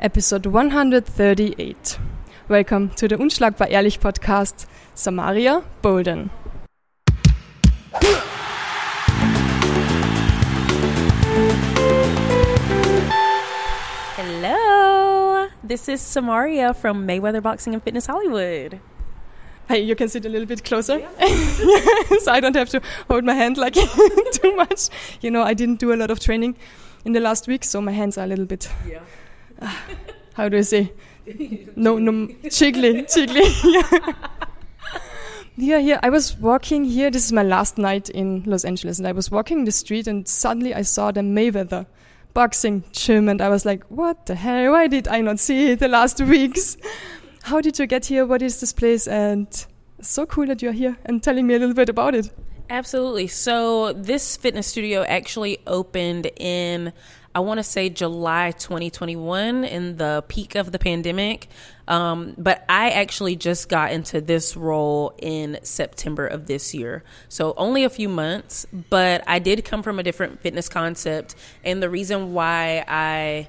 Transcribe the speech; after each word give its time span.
episode 0.00 0.46
138. 0.46 1.98
Welcome 2.48 2.90
to 2.90 3.08
the 3.08 3.16
Unschlagbar 3.16 3.68
Ehrlich 3.70 3.98
podcast, 3.98 4.66
Samaria 4.94 5.64
Bolden. 5.82 6.30
Hello, 14.16 15.48
this 15.64 15.88
is 15.88 16.00
Samaria 16.00 16.74
from 16.74 17.06
Mayweather 17.06 17.42
Boxing 17.42 17.74
and 17.74 17.82
Fitness 17.82 18.06
Hollywood. 18.06 18.80
Hey, 19.66 19.80
you 19.80 19.94
can 19.96 20.08
sit 20.08 20.24
a 20.24 20.28
little 20.28 20.46
bit 20.46 20.64
closer, 20.64 21.00
so 22.20 22.32
I 22.32 22.40
don't 22.40 22.56
have 22.56 22.70
to 22.70 22.80
hold 23.08 23.24
my 23.24 23.34
hand 23.34 23.58
like 23.58 23.74
too 24.32 24.56
much. 24.56 24.88
You 25.20 25.30
know, 25.30 25.42
I 25.42 25.54
didn't 25.54 25.80
do 25.80 25.92
a 25.92 25.96
lot 25.96 26.10
of 26.10 26.20
training 26.20 26.56
in 27.04 27.12
the 27.12 27.20
last 27.20 27.48
week, 27.48 27.64
so 27.64 27.80
my 27.80 27.92
hands 27.92 28.16
are 28.16 28.24
a 28.24 28.28
little 28.28 28.46
bit. 28.46 28.70
Yeah. 28.88 29.00
Ah, 29.60 29.84
how 30.34 30.48
do 30.48 30.58
I 30.58 30.62
say? 30.62 30.92
No, 31.76 31.98
no, 31.98 32.28
chiggly. 32.46 33.06
yeah. 33.64 34.12
yeah, 35.56 35.78
yeah. 35.78 36.00
I 36.02 36.10
was 36.10 36.36
walking 36.38 36.84
here. 36.84 37.10
This 37.10 37.24
is 37.24 37.32
my 37.32 37.42
last 37.42 37.78
night 37.78 38.08
in 38.08 38.44
Los 38.46 38.64
Angeles, 38.64 38.98
and 38.98 39.06
I 39.06 39.12
was 39.12 39.30
walking 39.30 39.64
the 39.64 39.72
street, 39.72 40.06
and 40.06 40.26
suddenly 40.26 40.74
I 40.74 40.82
saw 40.82 41.10
the 41.10 41.20
Mayweather 41.20 41.86
boxing 42.34 42.84
gym, 42.92 43.28
and 43.28 43.40
I 43.40 43.48
was 43.48 43.66
like, 43.66 43.84
"What 43.88 44.26
the 44.26 44.34
hell? 44.34 44.72
Why 44.72 44.86
did 44.86 45.08
I 45.08 45.20
not 45.20 45.38
see 45.38 45.72
it 45.72 45.80
the 45.80 45.88
last 45.88 46.20
weeks? 46.20 46.76
How 47.42 47.60
did 47.60 47.78
you 47.78 47.86
get 47.86 48.06
here? 48.06 48.24
What 48.24 48.42
is 48.42 48.60
this 48.60 48.72
place?" 48.72 49.06
And 49.06 49.48
so 50.00 50.26
cool 50.26 50.46
that 50.46 50.62
you're 50.62 50.72
here 50.72 50.96
and 51.04 51.22
telling 51.22 51.46
me 51.46 51.54
a 51.54 51.58
little 51.58 51.74
bit 51.74 51.88
about 51.88 52.14
it. 52.14 52.30
Absolutely. 52.70 53.26
So, 53.26 53.92
this 53.94 54.36
fitness 54.36 54.66
studio 54.66 55.02
actually 55.02 55.58
opened 55.66 56.30
in 56.36 56.92
I 57.34 57.40
want 57.40 57.58
to 57.58 57.64
say 57.64 57.88
July 57.88 58.52
2021 58.52 59.64
in 59.64 59.96
the 59.96 60.24
peak 60.28 60.54
of 60.54 60.72
the 60.72 60.78
pandemic. 60.78 61.48
Um, 61.86 62.34
but 62.36 62.64
I 62.68 62.90
actually 62.90 63.36
just 63.36 63.68
got 63.68 63.92
into 63.92 64.20
this 64.20 64.56
role 64.56 65.14
in 65.18 65.58
September 65.62 66.26
of 66.26 66.46
this 66.46 66.74
year. 66.74 67.04
So 67.28 67.54
only 67.56 67.84
a 67.84 67.90
few 67.90 68.08
months, 68.08 68.66
but 68.90 69.22
I 69.26 69.38
did 69.38 69.64
come 69.64 69.82
from 69.82 69.98
a 69.98 70.02
different 70.02 70.40
fitness 70.40 70.68
concept. 70.68 71.34
And 71.64 71.82
the 71.82 71.90
reason 71.90 72.32
why 72.32 72.84
I 72.88 73.48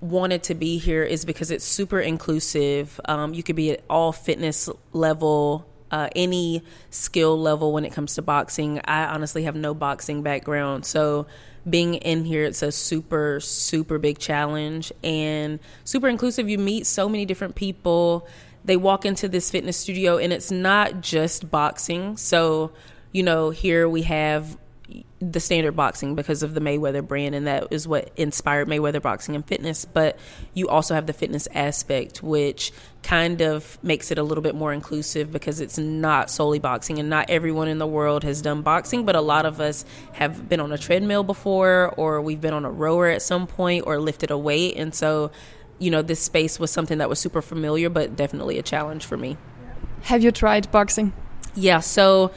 wanted 0.00 0.42
to 0.44 0.54
be 0.54 0.78
here 0.78 1.02
is 1.02 1.24
because 1.24 1.50
it's 1.50 1.64
super 1.64 2.00
inclusive. 2.00 3.00
Um, 3.06 3.34
you 3.34 3.42
could 3.42 3.56
be 3.56 3.70
at 3.70 3.84
all 3.88 4.12
fitness 4.12 4.68
level. 4.92 5.66
Uh, 5.90 6.08
any 6.16 6.60
skill 6.90 7.40
level 7.40 7.72
when 7.72 7.84
it 7.84 7.92
comes 7.92 8.16
to 8.16 8.22
boxing. 8.22 8.80
I 8.84 9.04
honestly 9.04 9.44
have 9.44 9.54
no 9.54 9.74
boxing 9.74 10.22
background. 10.22 10.84
So 10.84 11.28
being 11.68 11.94
in 11.94 12.24
here 12.24 12.44
it's 12.44 12.62
a 12.62 12.70
super 12.70 13.40
super 13.40 13.98
big 13.98 14.18
challenge 14.18 14.92
and 15.02 15.60
super 15.84 16.08
inclusive. 16.08 16.48
You 16.48 16.58
meet 16.58 16.86
so 16.86 17.08
many 17.08 17.24
different 17.24 17.54
people. 17.54 18.26
They 18.64 18.76
walk 18.76 19.04
into 19.04 19.28
this 19.28 19.50
fitness 19.50 19.76
studio 19.76 20.18
and 20.18 20.32
it's 20.32 20.50
not 20.50 21.00
just 21.00 21.50
boxing. 21.50 22.16
So 22.16 22.72
you 23.12 23.22
know 23.22 23.50
here 23.50 23.88
we 23.88 24.02
have 24.02 24.56
the 25.20 25.40
standard 25.40 25.72
boxing 25.72 26.14
because 26.14 26.42
of 26.42 26.54
the 26.54 26.60
Mayweather 26.60 27.06
brand, 27.06 27.34
and 27.34 27.46
that 27.46 27.68
is 27.70 27.88
what 27.88 28.10
inspired 28.16 28.68
Mayweather 28.68 29.00
Boxing 29.00 29.34
and 29.34 29.46
Fitness. 29.46 29.84
But 29.84 30.18
you 30.52 30.68
also 30.68 30.94
have 30.94 31.06
the 31.06 31.12
fitness 31.12 31.48
aspect, 31.54 32.22
which 32.22 32.72
kind 33.02 33.40
of 33.40 33.78
makes 33.82 34.10
it 34.10 34.18
a 34.18 34.22
little 34.22 34.42
bit 34.42 34.54
more 34.54 34.72
inclusive 34.72 35.32
because 35.32 35.60
it's 35.60 35.78
not 35.78 36.30
solely 36.30 36.58
boxing, 36.58 36.98
and 36.98 37.08
not 37.08 37.30
everyone 37.30 37.68
in 37.68 37.78
the 37.78 37.86
world 37.86 38.24
has 38.24 38.42
done 38.42 38.62
boxing, 38.62 39.04
but 39.04 39.16
a 39.16 39.20
lot 39.20 39.46
of 39.46 39.60
us 39.60 39.84
have 40.12 40.48
been 40.48 40.60
on 40.60 40.72
a 40.72 40.78
treadmill 40.78 41.22
before, 41.22 41.94
or 41.96 42.20
we've 42.20 42.40
been 42.40 42.54
on 42.54 42.64
a 42.64 42.70
rower 42.70 43.08
at 43.08 43.22
some 43.22 43.46
point, 43.46 43.84
or 43.86 43.98
lifted 43.98 44.30
a 44.30 44.38
weight, 44.38 44.76
and 44.76 44.94
so 44.94 45.30
you 45.78 45.90
know 45.90 46.02
this 46.02 46.20
space 46.20 46.60
was 46.60 46.70
something 46.70 46.98
that 46.98 47.08
was 47.08 47.18
super 47.18 47.42
familiar, 47.42 47.88
but 47.88 48.16
definitely 48.16 48.58
a 48.58 48.62
challenge 48.62 49.04
for 49.06 49.16
me. 49.16 49.36
Have 50.02 50.22
you 50.22 50.30
tried 50.30 50.70
boxing? 50.70 51.14
Yeah, 51.54 51.80
so 51.80 52.32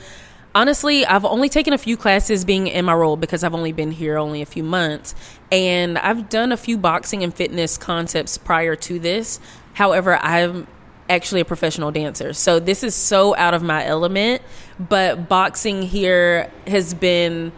honestly, 0.57 1.05
I've 1.05 1.23
only 1.23 1.49
taken 1.49 1.73
a 1.73 1.77
few 1.77 1.95
classes 1.95 2.43
being 2.43 2.65
in 2.65 2.83
my 2.83 2.95
role 2.95 3.15
because 3.15 3.43
I've 3.43 3.53
only 3.53 3.73
been 3.73 3.91
here 3.91 4.17
only 4.17 4.41
a 4.41 4.45
few 4.45 4.63
months. 4.63 5.13
And 5.51 5.99
I've 5.99 6.29
done 6.29 6.51
a 6.51 6.57
few 6.57 6.79
boxing 6.79 7.23
and 7.23 7.31
fitness 7.31 7.77
concepts 7.77 8.39
prior 8.39 8.75
to 8.75 8.97
this. 8.97 9.39
However, 9.73 10.17
I'm 10.17 10.65
actually 11.09 11.41
a 11.41 11.45
professional 11.45 11.91
dancer. 11.91 12.33
So 12.33 12.59
this 12.59 12.83
is 12.83 12.95
so 12.95 13.35
out 13.35 13.53
of 13.53 13.61
my 13.61 13.85
element. 13.85 14.41
But 14.79 15.29
boxing 15.29 15.83
here 15.83 16.51
has 16.65 16.95
been 16.95 17.51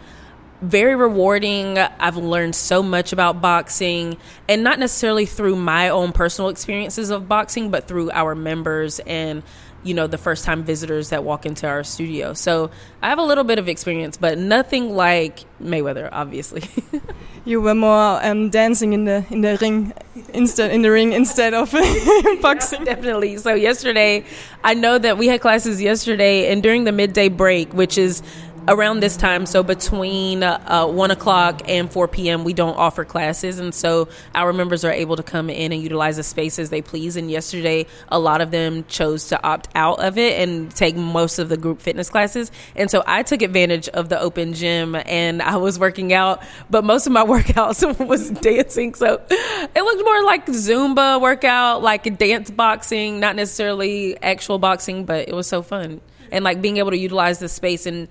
very 0.60 0.94
rewarding. 0.94 1.78
I've 1.78 2.18
learned 2.18 2.54
so 2.54 2.82
much 2.82 3.14
about 3.14 3.40
boxing, 3.40 4.18
and 4.46 4.62
not 4.62 4.78
necessarily 4.78 5.24
through 5.24 5.56
my 5.56 5.88
own 5.88 6.12
personal 6.12 6.50
experiences 6.50 7.08
of 7.08 7.26
boxing, 7.28 7.70
but 7.70 7.88
through 7.88 8.10
our 8.10 8.34
members 8.34 8.98
and 9.00 9.42
you 9.82 9.94
know 9.94 10.06
the 10.06 10.18
first 10.18 10.44
time 10.44 10.62
visitors 10.62 11.10
that 11.10 11.24
walk 11.24 11.46
into 11.46 11.66
our 11.66 11.82
studio. 11.84 12.32
So 12.34 12.70
I 13.02 13.08
have 13.08 13.18
a 13.18 13.22
little 13.22 13.44
bit 13.44 13.58
of 13.58 13.68
experience, 13.68 14.16
but 14.16 14.38
nothing 14.38 14.94
like 14.94 15.40
Mayweather, 15.62 16.08
obviously. 16.12 16.64
you 17.44 17.60
were 17.60 17.74
more 17.74 18.24
um, 18.24 18.50
dancing 18.50 18.92
in 18.92 19.04
the 19.04 19.24
in 19.30 19.40
the 19.40 19.56
ring 19.60 19.92
instead 20.34 20.70
in 20.70 20.82
the 20.82 20.90
ring 20.90 21.12
instead 21.12 21.54
of 21.54 21.72
boxing. 22.42 22.80
Yeah, 22.80 22.94
definitely. 22.94 23.38
So 23.38 23.54
yesterday, 23.54 24.24
I 24.62 24.74
know 24.74 24.98
that 24.98 25.16
we 25.16 25.26
had 25.26 25.40
classes 25.40 25.80
yesterday, 25.80 26.52
and 26.52 26.62
during 26.62 26.84
the 26.84 26.92
midday 26.92 27.28
break, 27.28 27.72
which 27.72 27.96
is 27.96 28.22
around 28.68 29.00
this 29.00 29.16
time, 29.16 29.46
so 29.46 29.62
between 29.62 30.42
uh, 30.42 30.86
1 30.86 31.10
o'clock 31.10 31.62
and 31.68 31.90
4 31.90 32.08
p.m., 32.08 32.44
we 32.44 32.52
don't 32.52 32.76
offer 32.76 33.04
classes. 33.04 33.58
And 33.58 33.74
so 33.74 34.08
our 34.34 34.52
members 34.52 34.84
are 34.84 34.92
able 34.92 35.16
to 35.16 35.22
come 35.22 35.50
in 35.50 35.72
and 35.72 35.82
utilize 35.82 36.16
the 36.16 36.22
space 36.22 36.58
as 36.58 36.70
they 36.70 36.82
please. 36.82 37.16
And 37.16 37.30
yesterday, 37.30 37.86
a 38.08 38.18
lot 38.18 38.40
of 38.40 38.50
them 38.50 38.84
chose 38.88 39.28
to 39.28 39.42
opt 39.42 39.68
out 39.74 40.02
of 40.02 40.18
it 40.18 40.40
and 40.40 40.74
take 40.74 40.96
most 40.96 41.38
of 41.38 41.48
the 41.48 41.56
group 41.56 41.80
fitness 41.80 42.10
classes. 42.10 42.50
And 42.76 42.90
so 42.90 43.02
I 43.06 43.22
took 43.22 43.42
advantage 43.42 43.88
of 43.88 44.08
the 44.08 44.20
open 44.20 44.54
gym 44.54 44.94
and 44.94 45.42
I 45.42 45.56
was 45.56 45.78
working 45.78 46.12
out, 46.12 46.42
but 46.68 46.84
most 46.84 47.06
of 47.06 47.12
my 47.12 47.24
workouts 47.24 48.06
was 48.06 48.30
dancing. 48.30 48.94
So 48.94 49.22
it 49.30 49.82
looked 49.82 50.04
more 50.04 50.24
like 50.24 50.46
Zumba 50.46 51.20
workout, 51.20 51.82
like 51.82 52.18
dance 52.18 52.50
boxing, 52.50 53.20
not 53.20 53.36
necessarily 53.36 54.20
actual 54.22 54.58
boxing, 54.58 55.04
but 55.04 55.28
it 55.28 55.34
was 55.34 55.46
so 55.46 55.62
fun 55.62 56.00
and 56.32 56.44
like 56.44 56.62
being 56.62 56.76
able 56.76 56.90
to 56.90 56.96
utilize 56.96 57.38
the 57.38 57.48
space 57.48 57.86
and 57.86 58.08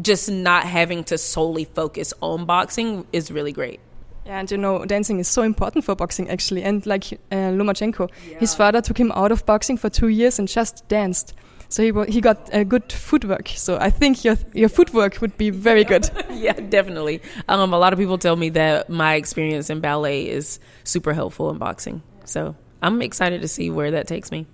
just 0.00 0.30
not 0.30 0.64
having 0.64 1.04
to 1.04 1.18
solely 1.18 1.64
focus 1.64 2.12
on 2.20 2.44
boxing 2.44 3.06
is 3.12 3.30
really 3.30 3.52
great. 3.52 3.80
Yeah, 4.26 4.40
and 4.40 4.50
you 4.50 4.58
know, 4.58 4.84
dancing 4.84 5.20
is 5.20 5.28
so 5.28 5.42
important 5.42 5.84
for 5.84 5.94
boxing 5.94 6.28
actually. 6.28 6.62
And 6.62 6.84
like 6.84 7.12
uh, 7.30 7.52
Lomachenko, 7.52 8.10
yeah. 8.28 8.38
his 8.38 8.54
father 8.54 8.80
took 8.80 8.98
him 8.98 9.12
out 9.12 9.30
of 9.30 9.46
boxing 9.46 9.76
for 9.76 9.88
two 9.88 10.08
years 10.08 10.38
and 10.38 10.48
just 10.48 10.86
danced. 10.88 11.34
So 11.68 11.82
he 11.82 12.12
he 12.12 12.20
got 12.20 12.48
a 12.52 12.64
good 12.64 12.92
footwork. 12.92 13.48
So 13.48 13.78
I 13.78 13.90
think 13.90 14.24
your 14.24 14.36
your 14.52 14.68
footwork 14.68 15.20
would 15.20 15.36
be 15.36 15.50
very 15.50 15.84
good. 15.84 16.10
yeah, 16.30 16.52
definitely. 16.52 17.22
Um, 17.48 17.72
a 17.72 17.78
lot 17.78 17.92
of 17.92 17.98
people 17.98 18.18
tell 18.18 18.36
me 18.36 18.50
that 18.50 18.90
my 18.90 19.14
experience 19.14 19.70
in 19.70 19.80
ballet 19.80 20.28
is 20.28 20.58
super 20.84 21.12
helpful 21.12 21.50
in 21.50 21.58
boxing. 21.58 22.02
So 22.24 22.56
I'm 22.82 23.02
excited 23.02 23.42
to 23.42 23.48
see 23.48 23.70
where 23.70 23.92
that 23.92 24.08
takes 24.08 24.30
me. 24.30 24.46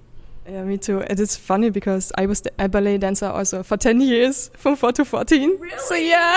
Yeah, 0.49 0.65
me 0.65 0.77
too. 0.77 0.99
It 0.99 1.21
is 1.21 1.37
funny 1.37 1.71
because 1.71 2.11
I 2.19 2.27
was 2.27 2.43
a 2.59 2.69
ballet 2.69 2.99
dancer 2.99 3.27
also 3.27 3.63
for 3.63 3.77
10 3.77 4.01
years, 4.01 4.51
from 4.57 4.75
4 4.75 4.91
to 4.93 5.05
14. 5.05 5.57
Really? 5.61 5.79
So, 5.79 5.95
yeah, 5.95 6.35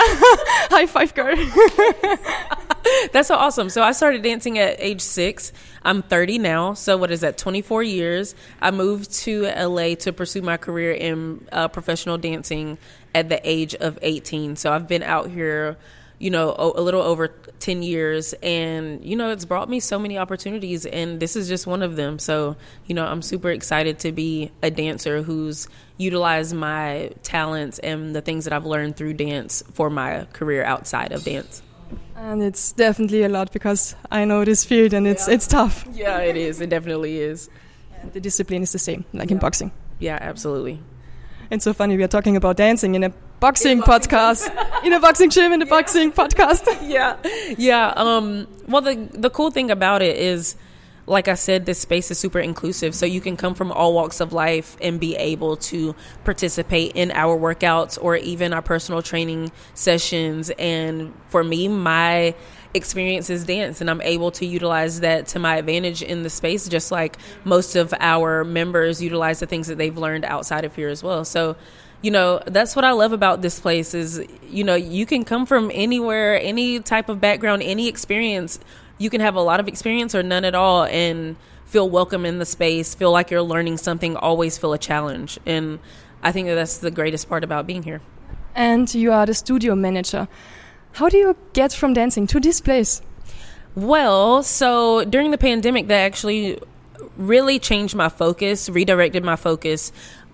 high 0.70 0.86
five, 0.86 1.12
girl. 1.12 1.34
That's 3.12 3.26
so 3.26 3.34
awesome. 3.34 3.68
So, 3.68 3.82
I 3.82 3.90
started 3.90 4.22
dancing 4.22 4.60
at 4.60 4.76
age 4.78 5.00
six. 5.00 5.52
I'm 5.82 6.02
30 6.02 6.38
now. 6.38 6.74
So, 6.74 6.96
what 6.96 7.10
is 7.10 7.22
that, 7.22 7.36
24 7.36 7.82
years? 7.82 8.36
I 8.60 8.70
moved 8.70 9.12
to 9.24 9.42
LA 9.46 9.96
to 9.96 10.12
pursue 10.12 10.40
my 10.40 10.56
career 10.56 10.92
in 10.92 11.44
uh, 11.50 11.66
professional 11.66 12.16
dancing 12.16 12.78
at 13.12 13.28
the 13.28 13.40
age 13.42 13.74
of 13.74 13.98
18. 14.02 14.54
So, 14.54 14.72
I've 14.72 14.86
been 14.86 15.02
out 15.02 15.30
here 15.30 15.76
you 16.18 16.30
know, 16.30 16.54
a, 16.56 16.80
little 16.80 17.02
over 17.02 17.28
10 17.28 17.82
years. 17.82 18.32
And, 18.42 19.04
you 19.04 19.16
know, 19.16 19.30
it's 19.30 19.44
brought 19.44 19.68
me 19.68 19.80
so 19.80 19.98
many 19.98 20.18
opportunities, 20.18 20.86
and 20.86 21.20
this 21.20 21.36
is 21.36 21.48
just 21.48 21.66
one 21.66 21.82
of 21.82 21.96
them. 21.96 22.18
So, 22.18 22.56
you 22.86 22.94
know, 22.94 23.04
I'm 23.04 23.22
super 23.22 23.50
excited 23.50 23.98
to 24.00 24.12
be 24.12 24.50
a 24.62 24.70
dancer 24.70 25.22
who's 25.22 25.68
utilized 25.98 26.54
my 26.54 27.12
talents 27.22 27.78
and 27.80 28.14
the 28.14 28.20
things 28.20 28.44
that 28.44 28.52
I've 28.52 28.66
learned 28.66 28.96
through 28.96 29.14
dance 29.14 29.62
for 29.72 29.90
my 29.90 30.26
career 30.32 30.64
outside 30.64 31.12
of 31.12 31.24
dance. 31.24 31.62
And 32.16 32.42
it's 32.42 32.72
definitely 32.72 33.22
a 33.22 33.28
lot 33.28 33.52
because 33.52 33.94
I 34.10 34.24
know 34.24 34.44
this 34.44 34.64
field 34.64 34.94
and 34.94 35.06
it's 35.06 35.28
yeah. 35.28 35.34
it's 35.34 35.46
tough. 35.46 35.86
Yeah, 35.92 36.18
it 36.18 36.36
is. 36.36 36.60
It 36.60 36.70
definitely 36.70 37.18
is. 37.18 37.50
And 38.00 38.12
the 38.12 38.20
discipline 38.20 38.62
is 38.62 38.72
the 38.72 38.78
same, 38.78 39.04
like 39.12 39.28
yeah. 39.28 39.34
in 39.34 39.38
boxing. 39.38 39.70
Yeah, 39.98 40.18
absolutely. 40.20 40.80
It's 41.50 41.64
so 41.64 41.72
funny. 41.72 41.96
We 41.96 42.02
are 42.02 42.08
talking 42.08 42.36
about 42.36 42.56
dancing 42.56 42.94
in 42.94 43.04
a 43.04 43.10
boxing, 43.40 43.78
in 43.78 43.82
podcast, 43.82 44.50
in 44.84 44.92
a 44.92 45.00
boxing 45.00 45.30
gym, 45.30 45.52
in 45.52 45.62
a 45.62 45.64
yeah. 45.64 45.70
boxing 45.70 46.12
podcast. 46.12 46.66
yeah, 46.88 47.16
yeah. 47.56 47.92
Um, 47.96 48.48
well, 48.66 48.82
the 48.82 49.08
the 49.12 49.30
cool 49.30 49.50
thing 49.50 49.70
about 49.70 50.02
it 50.02 50.16
is, 50.16 50.56
like 51.06 51.28
I 51.28 51.34
said, 51.34 51.64
this 51.64 51.78
space 51.78 52.10
is 52.10 52.18
super 52.18 52.40
inclusive. 52.40 52.96
So 52.96 53.06
you 53.06 53.20
can 53.20 53.36
come 53.36 53.54
from 53.54 53.70
all 53.70 53.94
walks 53.94 54.20
of 54.20 54.32
life 54.32 54.76
and 54.80 54.98
be 54.98 55.14
able 55.14 55.56
to 55.56 55.94
participate 56.24 56.92
in 56.96 57.12
our 57.12 57.38
workouts 57.38 57.96
or 58.00 58.16
even 58.16 58.52
our 58.52 58.62
personal 58.62 59.00
training 59.00 59.52
sessions. 59.74 60.50
And 60.58 61.14
for 61.28 61.44
me, 61.44 61.68
my 61.68 62.34
experience 62.74 63.30
is 63.30 63.44
dance, 63.44 63.80
and 63.80 63.88
I'm 63.88 64.02
able 64.02 64.30
to 64.32 64.46
utilize 64.46 65.00
that 65.00 65.26
to 65.28 65.38
my 65.38 65.56
advantage 65.56 66.02
in 66.02 66.22
the 66.22 66.30
space, 66.30 66.68
just 66.68 66.90
like 66.90 67.16
most 67.44 67.76
of 67.76 67.94
our 68.00 68.44
members 68.44 69.02
utilize 69.02 69.40
the 69.40 69.46
things 69.46 69.66
that 69.68 69.78
they've 69.78 69.96
learned 69.96 70.24
outside 70.24 70.64
of 70.64 70.74
here 70.74 70.88
as 70.88 71.02
well. 71.02 71.24
So, 71.24 71.56
you 72.02 72.10
know, 72.10 72.42
that's 72.46 72.76
what 72.76 72.84
I 72.84 72.92
love 72.92 73.12
about 73.12 73.42
this 73.42 73.58
place 73.58 73.94
is, 73.94 74.22
you 74.48 74.64
know, 74.64 74.74
you 74.74 75.06
can 75.06 75.24
come 75.24 75.46
from 75.46 75.70
anywhere, 75.74 76.40
any 76.40 76.80
type 76.80 77.08
of 77.08 77.20
background, 77.20 77.62
any 77.62 77.88
experience. 77.88 78.60
You 78.98 79.10
can 79.10 79.20
have 79.20 79.34
a 79.34 79.40
lot 79.40 79.60
of 79.60 79.68
experience 79.68 80.14
or 80.14 80.22
none 80.22 80.44
at 80.44 80.54
all, 80.54 80.84
and 80.84 81.36
feel 81.66 81.88
welcome 81.90 82.24
in 82.24 82.38
the 82.38 82.46
space, 82.46 82.94
feel 82.94 83.10
like 83.10 83.30
you're 83.30 83.42
learning 83.42 83.76
something, 83.76 84.16
always 84.16 84.56
feel 84.56 84.72
a 84.72 84.78
challenge. 84.78 85.38
And 85.44 85.80
I 86.22 86.32
think 86.32 86.48
that 86.48 86.54
that's 86.54 86.78
the 86.78 86.90
greatest 86.90 87.28
part 87.28 87.44
about 87.44 87.66
being 87.66 87.82
here. 87.82 88.00
And 88.54 88.92
you 88.94 89.12
are 89.12 89.26
the 89.26 89.34
studio 89.34 89.74
manager. 89.74 90.28
How 90.96 91.10
do 91.10 91.18
you 91.18 91.36
get 91.52 91.74
from 91.74 91.92
dancing 91.92 92.26
to 92.28 92.40
this 92.40 92.62
place? 92.62 93.02
Well, 93.74 94.42
so 94.42 95.04
during 95.04 95.30
the 95.30 95.36
pandemic, 95.36 95.88
that 95.88 95.98
actually 95.98 96.58
really 97.18 97.58
changed 97.58 97.94
my 97.94 98.08
focus, 98.08 98.70
redirected 98.70 99.22
my 99.22 99.36
focus 99.36 99.92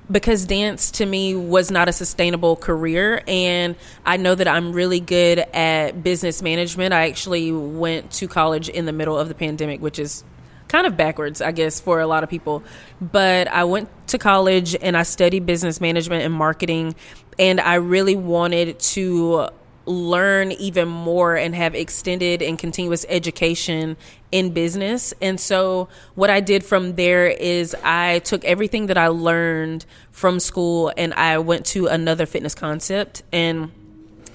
because 0.09 0.47
dance 0.47 0.93
to 0.93 1.05
me 1.05 1.35
was 1.35 1.73
not 1.73 1.88
a 1.88 1.93
sustainable 1.93 2.55
career 2.55 3.25
and 3.26 3.75
I 4.06 4.19
know 4.19 4.37
that 4.37 4.47
I'm 4.47 4.73
really 4.73 5.00
good 5.00 5.41
at 5.41 6.05
business 6.05 6.43
management. 6.43 6.94
I 6.94 7.08
actually 7.08 7.50
went 7.50 8.12
to 8.12 8.29
college 8.29 8.69
in 8.69 8.87
the 8.87 8.93
middle 8.93 9.19
of 9.19 9.26
the 9.26 9.35
pandemic, 9.35 9.81
which 9.81 9.99
is 9.99 10.23
kind 10.69 10.87
of 10.87 10.97
backwards, 10.97 11.43
I 11.43 11.50
guess, 11.50 11.81
for 11.81 11.99
a 11.99 12.06
lot 12.06 12.23
of 12.23 12.31
people. 12.31 12.62
But 13.00 13.49
I 13.49 13.65
went 13.65 13.88
to 14.08 14.19
college 14.19 14.76
and 14.81 14.97
I 14.97 15.03
studied 15.03 15.44
business 15.44 15.81
management 15.81 16.25
and 16.25 16.32
marketing, 16.32 16.94
and 17.37 17.61
I 17.61 17.75
really 17.75 18.15
wanted 18.15 18.79
to 18.79 19.49
learn 19.87 20.52
even 20.52 20.88
more 20.88 21.37
and 21.37 21.55
have 21.55 21.75
extended 21.75 22.43
and 22.43 22.58
continuous 22.58 23.05
education 23.08 23.96
in 24.31 24.52
business. 24.52 25.12
And 25.20 25.38
so, 25.38 25.88
what 26.14 26.31
I 26.31 26.40
did 26.40 26.64
from 26.64 26.94
there 26.94 27.26
is 27.26 27.75
I 27.82 28.20
took 28.20 28.44
everything 28.44 28.87
that 28.87 28.99
I 28.99 29.08
learned 29.08 29.84
from 30.11 30.40
school 30.40 30.93
and 30.96 31.12
I 31.14 31.38
went 31.38 31.67
to 31.67 31.87
another 31.87 32.26
fitness 32.26 32.55
concept. 32.55 33.23
And 33.32 33.70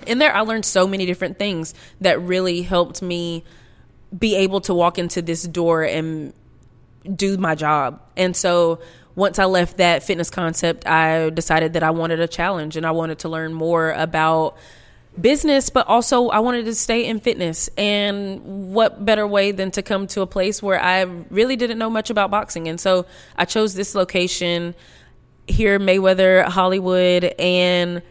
in 0.06 0.20
there, 0.20 0.34
I 0.34 0.42
learned 0.42 0.66
so 0.66 0.88
many 0.88 1.06
different 1.06 1.38
things 1.40 1.74
that 2.02 2.22
really 2.22 2.62
helped 2.62 3.02
me 3.02 3.44
be 4.18 4.36
able 4.36 4.62
to 4.62 4.74
walk 4.74 4.98
into 4.98 5.22
this 5.22 5.44
door 5.44 5.84
and 5.84 6.34
do 7.14 7.38
my 7.38 7.56
job. 7.56 8.02
And 8.16 8.36
so 8.36 8.80
once 9.16 9.40
I 9.40 9.46
left 9.46 9.78
that 9.78 10.04
fitness 10.04 10.30
concept, 10.30 10.86
I 10.88 11.30
decided 11.32 11.74
that 11.74 11.84
I 11.84 11.90
wanted 11.90 12.20
a 12.20 12.28
challenge 12.28 12.78
and 12.78 12.86
I 12.86 12.92
wanted 12.92 13.20
to 13.20 13.30
learn 13.30 13.54
more 13.54 13.92
about 13.92 14.58
business, 15.20 15.70
but 15.70 15.88
also 15.88 16.30
I 16.30 16.40
wanted 16.40 16.66
to 16.66 16.76
stay 16.76 17.06
in 17.06 17.20
fitness. 17.20 17.70
And 17.78 18.74
what 18.74 19.04
better 19.04 19.28
way 19.28 19.52
than 19.52 19.72
to 19.72 19.82
come 19.82 20.08
to 20.08 20.22
a 20.22 20.28
place 20.28 20.62
where 20.62 20.82
I 20.82 21.02
really 21.02 21.56
didn't 21.56 21.78
know 21.78 21.90
much 21.90 22.10
about 22.10 22.32
boxing? 22.32 22.68
And 22.68 22.80
so 22.80 23.06
I 23.36 23.46
chose 23.46 23.74
this 23.74 23.96
location 23.96 24.76
here, 25.48 25.80
Mayweather, 25.80 26.46
Hollywood, 26.46 27.24
and 27.40 28.02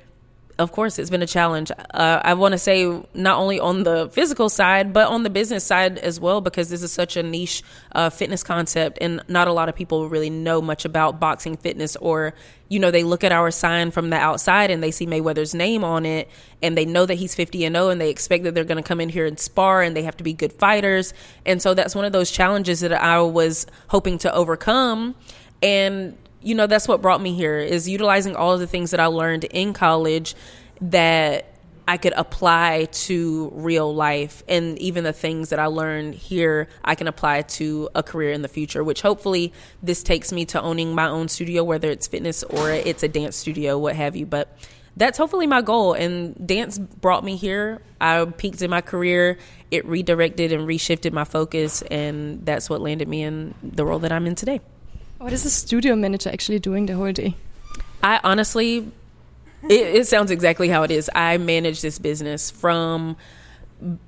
of 0.59 0.73
course, 0.73 0.99
it's 0.99 1.11
been 1.11 1.23
a 1.23 1.27
challenge. 1.27 1.71
Uh, 1.71 2.21
I 2.25 2.33
want 2.33 2.53
to 2.53 2.59
say 2.59 2.87
not 3.13 3.39
only 3.39 3.61
on 3.61 3.83
the 3.83 4.09
physical 4.09 4.49
side, 4.49 4.93
but 4.95 5.09
on 5.09 5.23
the 5.23 5.29
business 5.29 5.65
side 5.65 5.99
as 5.99 6.19
well, 6.19 6.41
because 6.41 6.71
this 6.71 6.83
is 6.83 6.91
such 6.91 7.17
a 7.17 7.23
niche 7.23 7.63
uh, 7.93 8.09
fitness 8.09 8.43
concept, 8.43 8.97
and 9.03 9.21
not 9.29 9.49
a 9.49 9.53
lot 9.53 9.69
of 9.69 9.75
people 9.75 10.09
really 10.09 10.31
know 10.31 10.63
much 10.63 10.87
about 10.87 11.21
boxing 11.21 11.59
fitness. 11.59 11.95
Or, 11.97 12.33
you 12.71 12.79
know, 12.79 12.91
they 12.91 13.05
look 13.05 13.23
at 13.23 13.33
our 13.33 13.51
sign 13.51 13.91
from 13.91 14.09
the 14.09 14.17
outside 14.17 14.71
and 14.71 14.83
they 14.83 14.91
see 14.91 15.07
Mayweather's 15.07 15.55
name 15.55 15.85
on 15.85 16.07
it, 16.07 16.31
and 16.63 16.77
they 16.77 16.87
know 16.87 17.05
that 17.05 17.17
he's 17.17 17.35
50 17.35 17.67
and 17.67 17.77
0, 17.77 17.91
and 17.91 18.01
they 18.01 18.09
expect 18.09 18.45
that 18.45 18.55
they're 18.55 18.65
going 18.65 18.83
to 18.83 18.89
come 18.89 19.01
in 19.01 19.11
here 19.11 19.27
and 19.27 19.39
spar, 19.39 19.83
and 19.83 19.95
they 19.95 20.05
have 20.05 20.17
to 20.17 20.25
be 20.25 20.33
good 20.33 20.55
fighters. 20.55 21.13
And 21.45 21.61
so 21.61 21.75
that's 21.75 21.95
one 21.95 22.07
of 22.07 22.13
those 22.13 22.31
challenges 22.31 22.81
that 22.81 22.95
I 22.95 23.21
was 23.21 23.67
hoping 23.89 24.17
to 24.19 24.35
overcome. 24.35 25.17
And 25.63 26.17
you 26.47 26.55
know, 26.55 26.69
that's 26.69 26.87
what 26.87 27.03
brought 27.03 27.21
me 27.21 27.35
here 27.35 27.59
is 27.59 27.89
utilizing 27.89 28.37
all 28.37 28.53
of 28.53 28.61
the 28.61 28.69
things 28.69 28.93
that 28.93 29.01
I 29.01 29.07
learned 29.07 29.43
in 29.45 29.73
college 29.73 30.37
that 30.81 31.53
I 31.89 31.97
could 31.97 32.13
apply 32.13 32.87
to 32.91 33.51
real 33.53 33.93
life 33.93 34.45
and 34.49 34.79
even 34.79 35.03
the 35.03 35.13
things 35.13 35.49
that 35.49 35.59
I 35.59 35.67
learned 35.67 36.15
here 36.15 36.69
I 36.85 36.95
can 36.95 37.09
apply 37.09 37.43
to 37.43 37.89
a 37.97 38.03
career 38.05 38.31
in 38.31 38.43
the 38.43 38.49
future 38.49 38.85
which 38.85 39.03
hopefully 39.03 39.53
this 39.83 40.05
takes 40.05 40.33
me 40.33 40.45
to 40.47 40.61
owning 40.61 40.95
my 40.95 41.09
own 41.09 41.29
studio 41.29 41.65
whether 41.65 41.91
it's 41.91 42.07
fitness 42.07 42.45
or 42.45 42.71
it's 42.71 43.03
a 43.03 43.09
dance 43.09 43.35
studio 43.35 43.77
what 43.77 43.97
have 43.97 44.15
you. 44.15 44.25
But 44.25 44.57
that's 44.97 45.19
hopefully 45.19 45.49
my 45.49 45.63
goal 45.63 45.95
and 45.95 46.47
dance 46.47 46.79
brought 46.79 47.25
me 47.25 47.35
here. 47.35 47.83
I 48.01 48.25
peaked 48.25 48.63
in 48.63 48.71
my 48.71 48.83
career. 48.83 49.39
It 49.73 49.85
redirected 49.85 50.53
and 50.53 50.63
reshifted 50.63 51.13
my 51.13 51.25
focus 51.25 51.83
and 51.83 52.47
that's 52.47 52.71
what 52.71 52.81
landed 52.81 53.09
me 53.09 53.23
in 53.23 53.55
the 53.65 53.85
role 53.85 53.99
that 53.99 54.13
I'm 54.13 54.29
in 54.29 54.37
today 54.37 54.61
what 55.19 55.33
is 55.33 55.45
a 55.45 55.51
studio 55.51 55.97
manager 55.97 56.31
actually 56.31 56.59
doing 56.59 56.87
the 56.87 56.95
whole 56.95 57.13
day? 57.13 57.35
I 58.03 58.21
honestly, 58.23 58.91
it, 59.65 59.71
it 59.71 60.07
sounds 60.07 60.31
exactly 60.31 60.69
how 60.69 60.83
it 60.83 60.91
is. 60.91 61.11
I 61.15 61.39
manage 61.39 61.81
this 61.81 61.99
business 61.99 62.51
from 62.51 63.17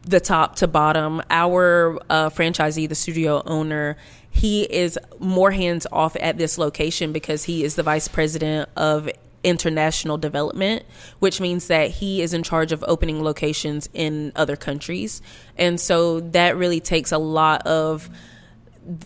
the 0.03 0.21
top 0.21 0.57
to 0.57 0.69
bottom. 0.69 1.23
Our 1.31 1.99
uh, 2.09 2.31
franchisee, 2.31 2.89
the 2.89 2.95
studio 2.95 3.43
owner, 3.45 3.97
he 4.31 4.63
is 4.63 4.99
more 5.19 5.51
hands 5.51 5.87
off 5.91 6.17
at 6.21 6.39
this 6.39 6.59
location 6.59 7.13
because 7.13 7.45
he 7.45 7.65
is 7.65 7.75
the 7.75 7.83
vice 7.83 8.09
president 8.09 8.69
of 8.77 9.11
international 9.45 10.19
development, 10.19 10.85
which 11.21 11.41
means 11.41 11.69
that 11.69 11.91
he 11.91 12.23
is 12.23 12.35
in 12.35 12.43
charge 12.43 12.73
of 12.73 12.85
opening 12.87 13.23
locations 13.23 13.89
in 13.95 14.33
other 14.37 14.57
countries. 14.57 15.23
And 15.57 15.81
so 15.81 16.21
that 16.21 16.57
really 16.57 16.81
takes 16.81 17.13
a 17.13 17.19
lot 17.19 17.67
of 17.67 18.11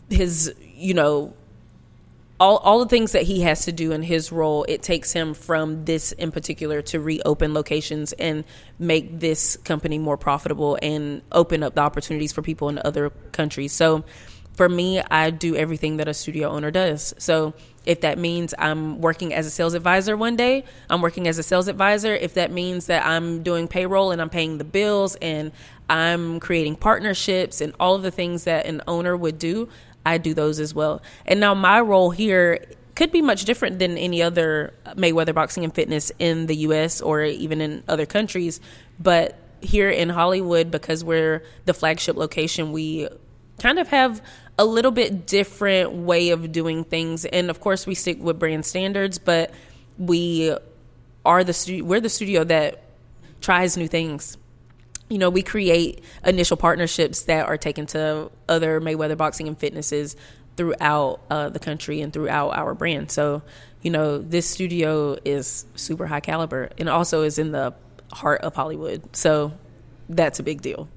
his, 0.08 0.54
you 0.74 0.94
know, 0.94 1.34
all, 2.42 2.56
all 2.56 2.80
the 2.80 2.88
things 2.88 3.12
that 3.12 3.22
he 3.22 3.42
has 3.42 3.66
to 3.66 3.72
do 3.72 3.92
in 3.92 4.02
his 4.02 4.32
role, 4.32 4.66
it 4.68 4.82
takes 4.82 5.12
him 5.12 5.32
from 5.32 5.84
this 5.84 6.10
in 6.10 6.32
particular 6.32 6.82
to 6.82 6.98
reopen 6.98 7.54
locations 7.54 8.12
and 8.14 8.42
make 8.80 9.20
this 9.20 9.56
company 9.58 9.96
more 9.96 10.16
profitable 10.16 10.76
and 10.82 11.22
open 11.30 11.62
up 11.62 11.76
the 11.76 11.80
opportunities 11.80 12.32
for 12.32 12.42
people 12.42 12.68
in 12.68 12.80
other 12.84 13.10
countries. 13.30 13.72
So 13.72 14.04
for 14.54 14.68
me, 14.68 15.00
I 15.00 15.30
do 15.30 15.54
everything 15.54 15.98
that 15.98 16.08
a 16.08 16.14
studio 16.14 16.48
owner 16.48 16.72
does. 16.72 17.14
So 17.16 17.54
if 17.86 18.00
that 18.00 18.18
means 18.18 18.54
I'm 18.58 19.00
working 19.00 19.32
as 19.32 19.46
a 19.46 19.50
sales 19.50 19.74
advisor 19.74 20.16
one 20.16 20.34
day, 20.34 20.64
I'm 20.90 21.00
working 21.00 21.28
as 21.28 21.38
a 21.38 21.44
sales 21.44 21.68
advisor. 21.68 22.12
If 22.12 22.34
that 22.34 22.50
means 22.50 22.86
that 22.86 23.06
I'm 23.06 23.44
doing 23.44 23.68
payroll 23.68 24.10
and 24.10 24.20
I'm 24.20 24.30
paying 24.30 24.58
the 24.58 24.64
bills 24.64 25.14
and 25.22 25.52
I'm 25.92 26.40
creating 26.40 26.76
partnerships 26.76 27.60
and 27.60 27.74
all 27.78 27.94
of 27.94 28.02
the 28.02 28.10
things 28.10 28.44
that 28.44 28.64
an 28.64 28.80
owner 28.88 29.14
would 29.14 29.38
do, 29.38 29.68
I 30.06 30.16
do 30.16 30.32
those 30.32 30.58
as 30.58 30.74
well. 30.74 31.02
And 31.26 31.38
now 31.38 31.52
my 31.52 31.82
role 31.82 32.10
here 32.10 32.64
could 32.94 33.12
be 33.12 33.20
much 33.20 33.44
different 33.44 33.78
than 33.78 33.98
any 33.98 34.22
other 34.22 34.72
Mayweather 34.86 35.34
Boxing 35.34 35.64
and 35.64 35.74
Fitness 35.74 36.10
in 36.18 36.46
the 36.46 36.56
US 36.68 37.02
or 37.02 37.22
even 37.22 37.60
in 37.60 37.84
other 37.88 38.06
countries. 38.06 38.58
But 38.98 39.38
here 39.60 39.90
in 39.90 40.08
Hollywood, 40.08 40.70
because 40.70 41.04
we're 41.04 41.44
the 41.66 41.74
flagship 41.74 42.16
location, 42.16 42.72
we 42.72 43.08
kind 43.60 43.78
of 43.78 43.88
have 43.88 44.22
a 44.58 44.64
little 44.64 44.92
bit 44.92 45.26
different 45.26 45.92
way 45.92 46.30
of 46.30 46.52
doing 46.52 46.84
things. 46.84 47.26
And 47.26 47.50
of 47.50 47.60
course, 47.60 47.86
we 47.86 47.94
stick 47.94 48.16
with 48.18 48.38
brand 48.38 48.64
standards, 48.64 49.18
but 49.18 49.52
we 49.98 50.56
are 51.26 51.44
the 51.44 51.82
we're 51.84 52.00
the 52.00 52.08
studio 52.08 52.44
that 52.44 52.82
tries 53.42 53.76
new 53.76 53.88
things 53.88 54.38
you 55.12 55.18
know, 55.18 55.28
we 55.28 55.42
create 55.42 56.02
initial 56.24 56.56
partnerships 56.56 57.24
that 57.24 57.46
are 57.46 57.58
taken 57.58 57.84
to 57.84 58.30
other 58.48 58.80
Mayweather 58.80 59.16
boxing 59.16 59.46
and 59.46 59.58
fitnesses 59.58 60.16
throughout 60.56 61.20
uh, 61.28 61.50
the 61.50 61.58
country 61.58 62.00
and 62.00 62.14
throughout 62.14 62.56
our 62.56 62.74
brand. 62.74 63.10
So, 63.10 63.42
you 63.82 63.90
know, 63.90 64.16
this 64.16 64.48
studio 64.48 65.18
is 65.22 65.66
super 65.74 66.06
high 66.06 66.20
caliber 66.20 66.70
and 66.78 66.88
also 66.88 67.24
is 67.24 67.38
in 67.38 67.52
the 67.52 67.74
heart 68.10 68.40
of 68.40 68.54
Hollywood. 68.54 69.14
So 69.14 69.52
that's 70.08 70.38
a 70.38 70.42
big 70.42 70.62
deal. 70.62 70.88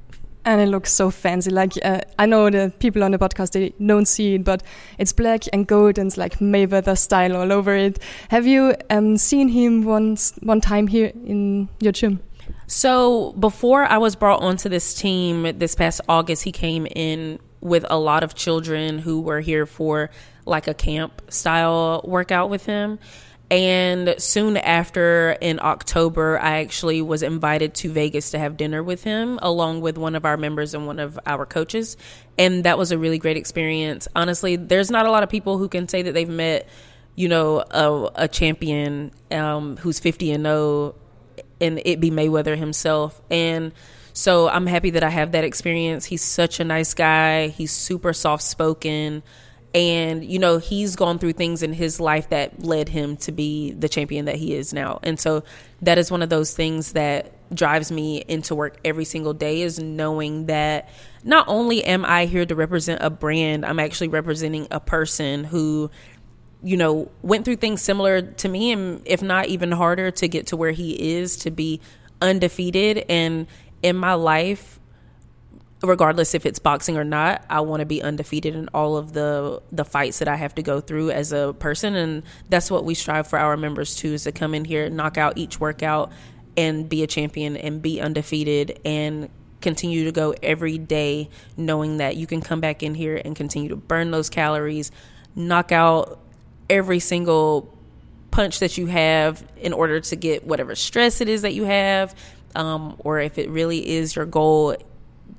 And 0.45 0.61
it 0.61 0.67
looks 0.67 0.93
so 0.93 1.11
fancy. 1.11 1.49
Like 1.49 1.73
uh, 1.83 1.99
I 2.17 2.25
know 2.25 2.49
the 2.49 2.71
people 2.79 3.03
on 3.03 3.11
the 3.11 3.17
podcast 3.17 3.51
they 3.51 3.73
don't 3.85 4.05
see 4.05 4.35
it, 4.35 4.45
but 4.45 4.63
it's 4.97 5.11
black 5.11 5.43
and 5.51 5.67
gold 5.67 5.97
and 5.97 6.07
it's 6.07 6.17
like 6.17 6.39
Mayweather 6.39 6.97
style 6.97 7.35
all 7.35 7.51
over 7.51 7.75
it. 7.75 7.99
Have 8.29 8.47
you 8.47 8.75
um, 8.89 9.17
seen 9.17 9.49
him 9.49 9.83
once 9.83 10.37
one 10.41 10.61
time 10.61 10.87
here 10.87 11.11
in 11.25 11.67
your 11.81 11.91
gym? 11.91 12.21
So 12.67 13.33
before 13.33 13.83
I 13.83 13.97
was 13.97 14.15
brought 14.15 14.41
onto 14.41 14.69
this 14.69 14.93
team 14.95 15.57
this 15.57 15.75
past 15.75 16.01
August, 16.09 16.43
he 16.43 16.51
came 16.51 16.87
in 16.87 17.39
with 17.61 17.85
a 17.89 17.97
lot 17.97 18.23
of 18.23 18.35
children 18.35 18.99
who 18.99 19.21
were 19.21 19.39
here 19.39 19.65
for 19.65 20.09
like 20.45 20.67
a 20.67 20.73
camp 20.73 21.21
style 21.29 22.01
workout 22.03 22.49
with 22.49 22.65
him. 22.65 22.99
And 23.51 24.15
soon 24.17 24.57
after, 24.57 25.37
in 25.39 25.59
October, 25.61 26.39
I 26.39 26.61
actually 26.61 27.03
was 27.03 27.21
invited 27.21 27.75
to 27.75 27.91
Vegas 27.91 28.31
to 28.31 28.39
have 28.39 28.57
dinner 28.57 28.81
with 28.81 29.03
him, 29.03 29.37
along 29.41 29.81
with 29.81 29.99
one 29.99 30.15
of 30.15 30.25
our 30.25 30.35
members 30.35 30.73
and 30.73 30.87
one 30.87 30.97
of 30.97 31.19
our 31.27 31.45
coaches. 31.45 31.95
And 32.39 32.63
that 32.63 32.79
was 32.79 32.91
a 32.91 32.97
really 32.97 33.19
great 33.19 33.37
experience. 33.37 34.07
Honestly, 34.15 34.55
there's 34.55 34.89
not 34.89 35.05
a 35.05 35.11
lot 35.11 35.21
of 35.21 35.29
people 35.29 35.59
who 35.59 35.69
can 35.69 35.87
say 35.87 36.01
that 36.01 36.13
they've 36.13 36.27
met, 36.27 36.67
you 37.13 37.27
know, 37.27 37.63
a, 37.69 38.23
a 38.23 38.27
champion 38.27 39.11
um, 39.29 39.77
who's 39.77 39.99
50 39.99 40.31
and 40.31 40.43
0 40.43 40.95
and 41.65 41.81
it 41.83 41.99
be 41.99 42.11
Mayweather 42.11 42.57
himself. 42.57 43.21
And 43.29 43.73
So 44.15 44.47
I'm 44.47 44.65
happy 44.65 44.91
that 44.91 45.03
I 45.03 45.09
have 45.09 45.33
that 45.33 45.43
experience. 45.43 46.05
He's 46.05 46.21
such 46.21 46.61
a 46.61 46.63
nice 46.63 46.93
guy. 46.93 47.49
He's 47.49 47.73
super 47.73 48.13
soft 48.13 48.43
spoken. 48.43 49.23
And, 49.73 50.23
you 50.23 50.39
know, 50.39 50.57
he's 50.57 50.95
gone 50.95 51.19
through 51.19 51.33
things 51.33 51.61
in 51.61 51.73
his 51.73 51.99
life 51.99 52.29
that 52.29 52.63
led 52.63 52.87
him 52.87 53.17
to 53.17 53.33
be 53.33 53.73
the 53.73 53.89
champion 53.89 54.23
that 54.25 54.37
he 54.37 54.53
is 54.53 54.73
now. 54.73 54.99
And 55.03 55.19
so 55.19 55.43
that 55.81 55.97
is 55.97 56.09
one 56.09 56.21
of 56.21 56.29
those 56.29 56.55
things 56.55 56.93
that 56.93 57.33
drives 57.53 57.91
me 57.91 58.23
into 58.25 58.55
work 58.55 58.77
every 58.85 59.03
single 59.03 59.33
day 59.33 59.61
is 59.61 59.79
knowing 59.79 60.45
that 60.45 60.87
not 61.25 61.49
only 61.49 61.83
am 61.83 62.05
I 62.05 62.25
here 62.25 62.45
to 62.45 62.55
represent 62.55 63.01
a 63.03 63.09
brand, 63.09 63.65
I'm 63.65 63.81
actually 63.81 64.07
representing 64.07 64.65
a 64.71 64.79
person 64.79 65.43
who 65.43 65.91
you 66.63 66.77
know, 66.77 67.11
went 67.21 67.45
through 67.45 67.57
things 67.57 67.81
similar 67.81 68.21
to 68.21 68.49
me 68.49 68.71
and 68.71 69.01
if 69.05 69.21
not 69.21 69.47
even 69.47 69.71
harder 69.71 70.11
to 70.11 70.27
get 70.27 70.47
to 70.47 70.57
where 70.57 70.71
he 70.71 71.15
is 71.15 71.37
to 71.37 71.51
be 71.51 71.79
undefeated. 72.21 73.05
And 73.09 73.47
in 73.83 73.95
my 73.95 74.13
life 74.13 74.79
regardless 75.83 76.33
if 76.33 76.45
it's 76.45 76.59
boxing 76.59 76.97
or 76.97 77.03
not, 77.03 77.43
I 77.49 77.61
want 77.61 77.81
to 77.81 77.85
be 77.85 78.01
undefeated 78.01 78.55
in 78.55 78.69
all 78.73 78.97
of 78.97 79.13
the 79.13 79.61
the 79.71 79.85
fights 79.85 80.19
that 80.19 80.27
I 80.27 80.35
have 80.35 80.55
to 80.55 80.63
go 80.63 80.81
through 80.81 81.11
as 81.11 81.31
a 81.31 81.53
person. 81.59 81.95
And 81.95 82.23
that's 82.49 82.71
what 82.71 82.85
we 82.85 82.93
strive 82.93 83.27
for 83.27 83.39
our 83.39 83.57
members 83.57 83.95
too 83.95 84.13
is 84.13 84.23
to 84.23 84.31
come 84.31 84.53
in 84.53 84.65
here, 84.65 84.89
knock 84.89 85.17
out 85.17 85.37
each 85.37 85.59
workout 85.59 86.11
and 86.57 86.87
be 86.87 87.03
a 87.03 87.07
champion 87.07 87.57
and 87.57 87.81
be 87.81 87.99
undefeated 87.99 88.79
and 88.85 89.29
continue 89.61 90.05
to 90.05 90.11
go 90.11 90.33
every 90.43 90.77
day 90.77 91.29
knowing 91.57 91.97
that 91.97 92.15
you 92.15 92.27
can 92.27 92.39
come 92.41 92.61
back 92.61 92.83
in 92.83 92.95
here 92.95 93.21
and 93.23 93.35
continue 93.35 93.69
to 93.69 93.75
burn 93.75 94.11
those 94.11 94.29
calories, 94.29 94.91
knock 95.35 95.71
out 95.71 96.19
every 96.69 96.99
single 96.99 97.71
punch 98.31 98.59
that 98.59 98.77
you 98.77 98.87
have 98.87 99.45
in 99.57 99.73
order 99.73 99.99
to 99.99 100.15
get 100.15 100.45
whatever 100.45 100.75
stress 100.75 101.21
it 101.21 101.29
is 101.29 101.41
that 101.43 101.53
you 101.53 101.63
have, 101.63 102.13
um, 102.55 102.95
or 102.99 103.19
if 103.19 103.37
it 103.37 103.49
really 103.49 103.87
is 103.87 104.15
your 104.15 104.25
goal 104.25 104.75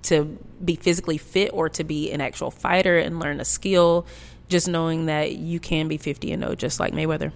to 0.03 0.39
be 0.65 0.77
physically 0.77 1.19
fit 1.19 1.51
or 1.53 1.69
to 1.69 1.85
be 1.85 2.11
an 2.11 2.21
actual 2.21 2.51
fighter 2.51 2.99
and 2.99 3.21
learn 3.21 3.41
a 3.41 3.45
skill, 3.45 4.07
just 4.49 4.69
knowing 4.69 5.07
that 5.07 5.33
you 5.33 5.61
can 5.61 5.89
be 5.89 5.97
50 5.97 6.33
and 6.33 6.43
0 6.43 6.55
just 6.55 6.81
like 6.81 6.93
Mayweather. 6.93 7.33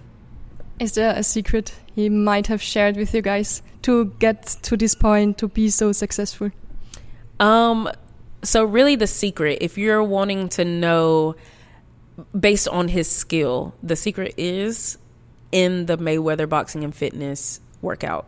Is 0.79 0.93
there 0.93 1.13
a 1.15 1.21
secret 1.21 1.75
he 1.93 2.09
might 2.09 2.47
have 2.47 2.61
shared 2.61 2.95
with 2.95 3.13
you 3.13 3.21
guys 3.21 3.61
to 3.83 4.05
get 4.17 4.57
to 4.63 4.75
this 4.75 4.95
point 4.95 5.37
to 5.37 5.47
be 5.47 5.69
so 5.69 5.91
successful? 5.91 6.49
Um, 7.39 7.89
so 8.43 8.63
really 8.63 8.95
the 8.95 9.07
secret, 9.07 9.59
if 9.61 9.77
you're 9.77 10.03
wanting 10.03 10.49
to 10.49 10.65
know 10.65 11.35
based 12.37 12.67
on 12.67 12.87
his 12.87 13.09
skill. 13.09 13.73
The 13.81 13.95
secret 13.95 14.33
is 14.37 14.97
in 15.51 15.85
the 15.85 15.97
Mayweather 15.97 16.47
Boxing 16.47 16.83
and 16.83 16.95
Fitness 16.95 17.59
workout. 17.81 18.27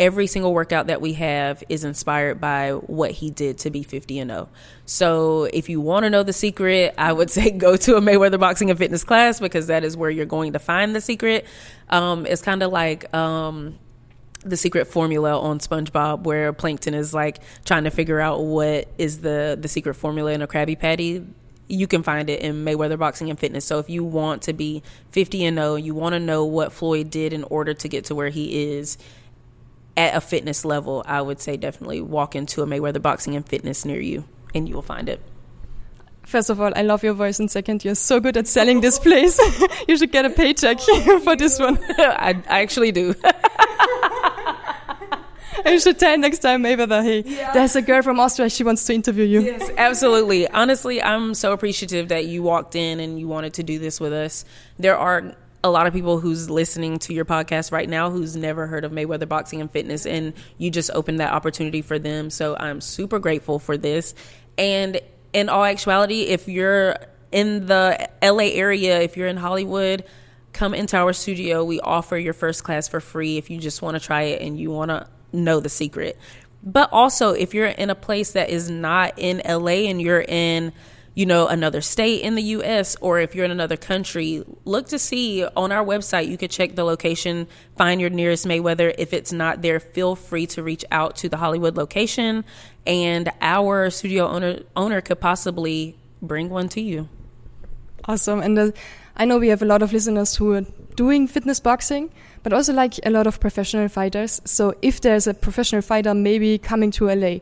Every 0.00 0.28
single 0.28 0.54
workout 0.54 0.86
that 0.86 1.00
we 1.00 1.14
have 1.14 1.64
is 1.68 1.82
inspired 1.82 2.40
by 2.40 2.70
what 2.70 3.10
he 3.10 3.30
did 3.30 3.58
to 3.58 3.70
be 3.70 3.82
50 3.82 4.20
and 4.20 4.30
0. 4.30 4.48
So, 4.86 5.44
if 5.52 5.68
you 5.68 5.80
want 5.80 6.04
to 6.04 6.10
know 6.10 6.22
the 6.22 6.32
secret, 6.32 6.94
I 6.96 7.12
would 7.12 7.30
say 7.32 7.50
go 7.50 7.76
to 7.76 7.96
a 7.96 8.00
Mayweather 8.00 8.38
Boxing 8.38 8.70
and 8.70 8.78
Fitness 8.78 9.02
class 9.02 9.40
because 9.40 9.66
that 9.66 9.82
is 9.82 9.96
where 9.96 10.10
you're 10.10 10.26
going 10.26 10.52
to 10.52 10.60
find 10.60 10.94
the 10.94 11.00
secret. 11.00 11.46
Um, 11.90 12.26
it's 12.26 12.42
kind 12.42 12.62
of 12.62 12.70
like 12.70 13.12
um, 13.12 13.76
the 14.44 14.56
secret 14.56 14.86
formula 14.86 15.40
on 15.40 15.58
SpongeBob, 15.58 16.22
where 16.22 16.52
Plankton 16.52 16.94
is 16.94 17.12
like 17.12 17.38
trying 17.64 17.84
to 17.84 17.90
figure 17.90 18.20
out 18.20 18.44
what 18.44 18.86
is 18.98 19.20
the 19.20 19.58
the 19.60 19.68
secret 19.68 19.94
formula 19.94 20.30
in 20.30 20.42
a 20.42 20.46
Krabby 20.46 20.78
Patty 20.78 21.26
you 21.68 21.86
can 21.86 22.02
find 22.02 22.30
it 22.30 22.40
in 22.40 22.64
Mayweather 22.64 22.98
Boxing 22.98 23.30
and 23.30 23.38
Fitness. 23.38 23.64
So 23.64 23.78
if 23.78 23.90
you 23.90 24.04
want 24.04 24.42
to 24.42 24.52
be 24.52 24.82
50 25.10 25.44
and 25.44 25.58
0, 25.58 25.76
you 25.76 25.94
want 25.94 26.14
to 26.14 26.20
know 26.20 26.44
what 26.44 26.72
Floyd 26.72 27.10
did 27.10 27.32
in 27.32 27.44
order 27.44 27.74
to 27.74 27.88
get 27.88 28.06
to 28.06 28.14
where 28.14 28.30
he 28.30 28.76
is 28.76 28.98
at 29.96 30.16
a 30.16 30.20
fitness 30.20 30.64
level, 30.64 31.02
I 31.06 31.20
would 31.20 31.40
say 31.40 31.56
definitely 31.56 32.00
walk 32.00 32.36
into 32.36 32.62
a 32.62 32.66
Mayweather 32.66 33.02
Boxing 33.02 33.34
and 33.34 33.46
Fitness 33.46 33.84
near 33.84 34.00
you 34.00 34.24
and 34.54 34.68
you 34.68 34.74
will 34.74 34.82
find 34.82 35.08
it. 35.08 35.20
First 36.24 36.50
of 36.50 36.60
all, 36.60 36.72
I 36.76 36.82
love 36.82 37.02
your 37.02 37.14
voice, 37.14 37.40
and 37.40 37.50
second, 37.50 37.84
you're 37.84 37.94
so 37.94 38.20
good 38.20 38.36
at 38.36 38.46
selling 38.46 38.82
this 38.82 38.98
place. 38.98 39.40
you 39.88 39.96
should 39.96 40.12
get 40.12 40.26
a 40.26 40.30
paycheck 40.30 40.78
for 41.24 41.36
this 41.36 41.58
one. 41.58 41.78
I, 41.98 42.42
I 42.48 42.60
actually 42.60 42.92
do. 42.92 43.14
You 45.66 45.80
should 45.80 45.98
tell 45.98 46.16
next 46.18 46.38
time 46.40 46.62
maybe 46.62 46.84
that 46.84 47.04
hey, 47.04 47.22
yeah. 47.24 47.52
there's 47.52 47.76
a 47.76 47.82
girl 47.82 48.02
from 48.02 48.20
Austria. 48.20 48.48
She 48.50 48.64
wants 48.64 48.84
to 48.86 48.94
interview 48.94 49.24
you. 49.24 49.40
Yes, 49.40 49.70
absolutely. 49.76 50.48
Honestly, 50.48 51.02
I'm 51.02 51.34
so 51.34 51.52
appreciative 51.52 52.08
that 52.08 52.26
you 52.26 52.42
walked 52.42 52.74
in 52.74 53.00
and 53.00 53.18
you 53.18 53.28
wanted 53.28 53.54
to 53.54 53.62
do 53.62 53.78
this 53.78 54.00
with 54.00 54.12
us. 54.12 54.44
There 54.78 54.96
are 54.96 55.34
a 55.64 55.70
lot 55.70 55.86
of 55.86 55.92
people 55.92 56.20
who's 56.20 56.48
listening 56.48 56.98
to 57.00 57.12
your 57.12 57.24
podcast 57.24 57.72
right 57.72 57.88
now 57.88 58.10
who's 58.10 58.36
never 58.36 58.66
heard 58.66 58.84
of 58.84 58.92
Mayweather 58.92 59.28
Boxing 59.28 59.60
and 59.60 59.70
Fitness, 59.70 60.06
and 60.06 60.32
you 60.56 60.70
just 60.70 60.90
opened 60.92 61.20
that 61.20 61.32
opportunity 61.32 61.82
for 61.82 61.98
them. 61.98 62.30
So 62.30 62.56
I'm 62.56 62.80
super 62.80 63.18
grateful 63.18 63.58
for 63.58 63.76
this. 63.76 64.14
And 64.56 65.00
in 65.32 65.48
all 65.48 65.64
actuality, 65.64 66.22
if 66.22 66.48
you're 66.48 66.96
in 67.32 67.66
the 67.66 68.08
LA 68.22 68.50
area, 68.54 69.00
if 69.00 69.16
you're 69.16 69.28
in 69.28 69.36
Hollywood, 69.36 70.04
come 70.52 70.74
into 70.74 70.96
our 70.96 71.12
studio. 71.12 71.64
We 71.64 71.80
offer 71.80 72.16
your 72.16 72.32
first 72.32 72.64
class 72.64 72.88
for 72.88 73.00
free 73.00 73.36
if 73.36 73.50
you 73.50 73.58
just 73.58 73.82
want 73.82 73.96
to 73.96 74.00
try 74.00 74.22
it 74.22 74.42
and 74.42 74.58
you 74.58 74.70
want 74.70 74.90
to 74.90 75.06
know 75.32 75.60
the 75.60 75.68
secret. 75.68 76.18
But 76.62 76.90
also, 76.92 77.30
if 77.30 77.54
you're 77.54 77.66
in 77.66 77.90
a 77.90 77.94
place 77.94 78.32
that 78.32 78.50
is 78.50 78.70
not 78.70 79.14
in 79.16 79.40
LA 79.46 79.88
and 79.88 80.02
you're 80.02 80.24
in, 80.26 80.72
you 81.14 81.26
know, 81.26 81.48
another 81.48 81.80
state 81.80 82.22
in 82.22 82.34
the 82.34 82.42
US 82.42 82.96
or 83.00 83.20
if 83.20 83.34
you're 83.34 83.44
in 83.44 83.50
another 83.50 83.76
country, 83.76 84.44
look 84.64 84.88
to 84.88 84.98
see 84.98 85.44
on 85.44 85.72
our 85.72 85.84
website. 85.84 86.28
You 86.28 86.36
could 86.36 86.50
check 86.50 86.74
the 86.74 86.84
location, 86.84 87.46
find 87.76 88.00
your 88.00 88.10
nearest 88.10 88.46
Mayweather. 88.46 88.94
If 88.98 89.12
it's 89.12 89.32
not 89.32 89.62
there, 89.62 89.80
feel 89.80 90.14
free 90.14 90.46
to 90.48 90.62
reach 90.62 90.84
out 90.90 91.16
to 91.16 91.28
the 91.28 91.36
Hollywood 91.36 91.76
location 91.76 92.44
and 92.86 93.30
our 93.40 93.90
studio 93.90 94.26
owner 94.28 94.60
owner 94.76 95.00
could 95.00 95.20
possibly 95.20 95.96
bring 96.22 96.50
one 96.50 96.68
to 96.70 96.80
you. 96.80 97.08
Awesome. 98.08 98.40
And 98.40 98.58
uh, 98.58 98.70
I 99.16 99.26
know 99.26 99.38
we 99.38 99.48
have 99.48 99.62
a 99.62 99.66
lot 99.66 99.82
of 99.82 99.92
listeners 99.92 100.34
who 100.34 100.54
are 100.54 100.62
doing 100.96 101.28
fitness 101.28 101.60
boxing 101.60 102.10
but 102.42 102.52
also 102.52 102.72
like 102.72 102.94
a 103.04 103.10
lot 103.10 103.26
of 103.26 103.40
professional 103.40 103.88
fighters. 103.88 104.40
So 104.44 104.74
if 104.82 105.00
there's 105.00 105.26
a 105.26 105.34
professional 105.34 105.82
fighter 105.82 106.14
maybe 106.14 106.58
coming 106.58 106.90
to 106.92 107.06
LA, 107.14 107.38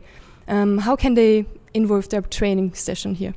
um, 0.48 0.78
how 0.78 0.96
can 0.96 1.14
they 1.14 1.46
involve 1.74 2.08
their 2.08 2.22
training 2.22 2.74
session 2.74 3.14
here? 3.14 3.34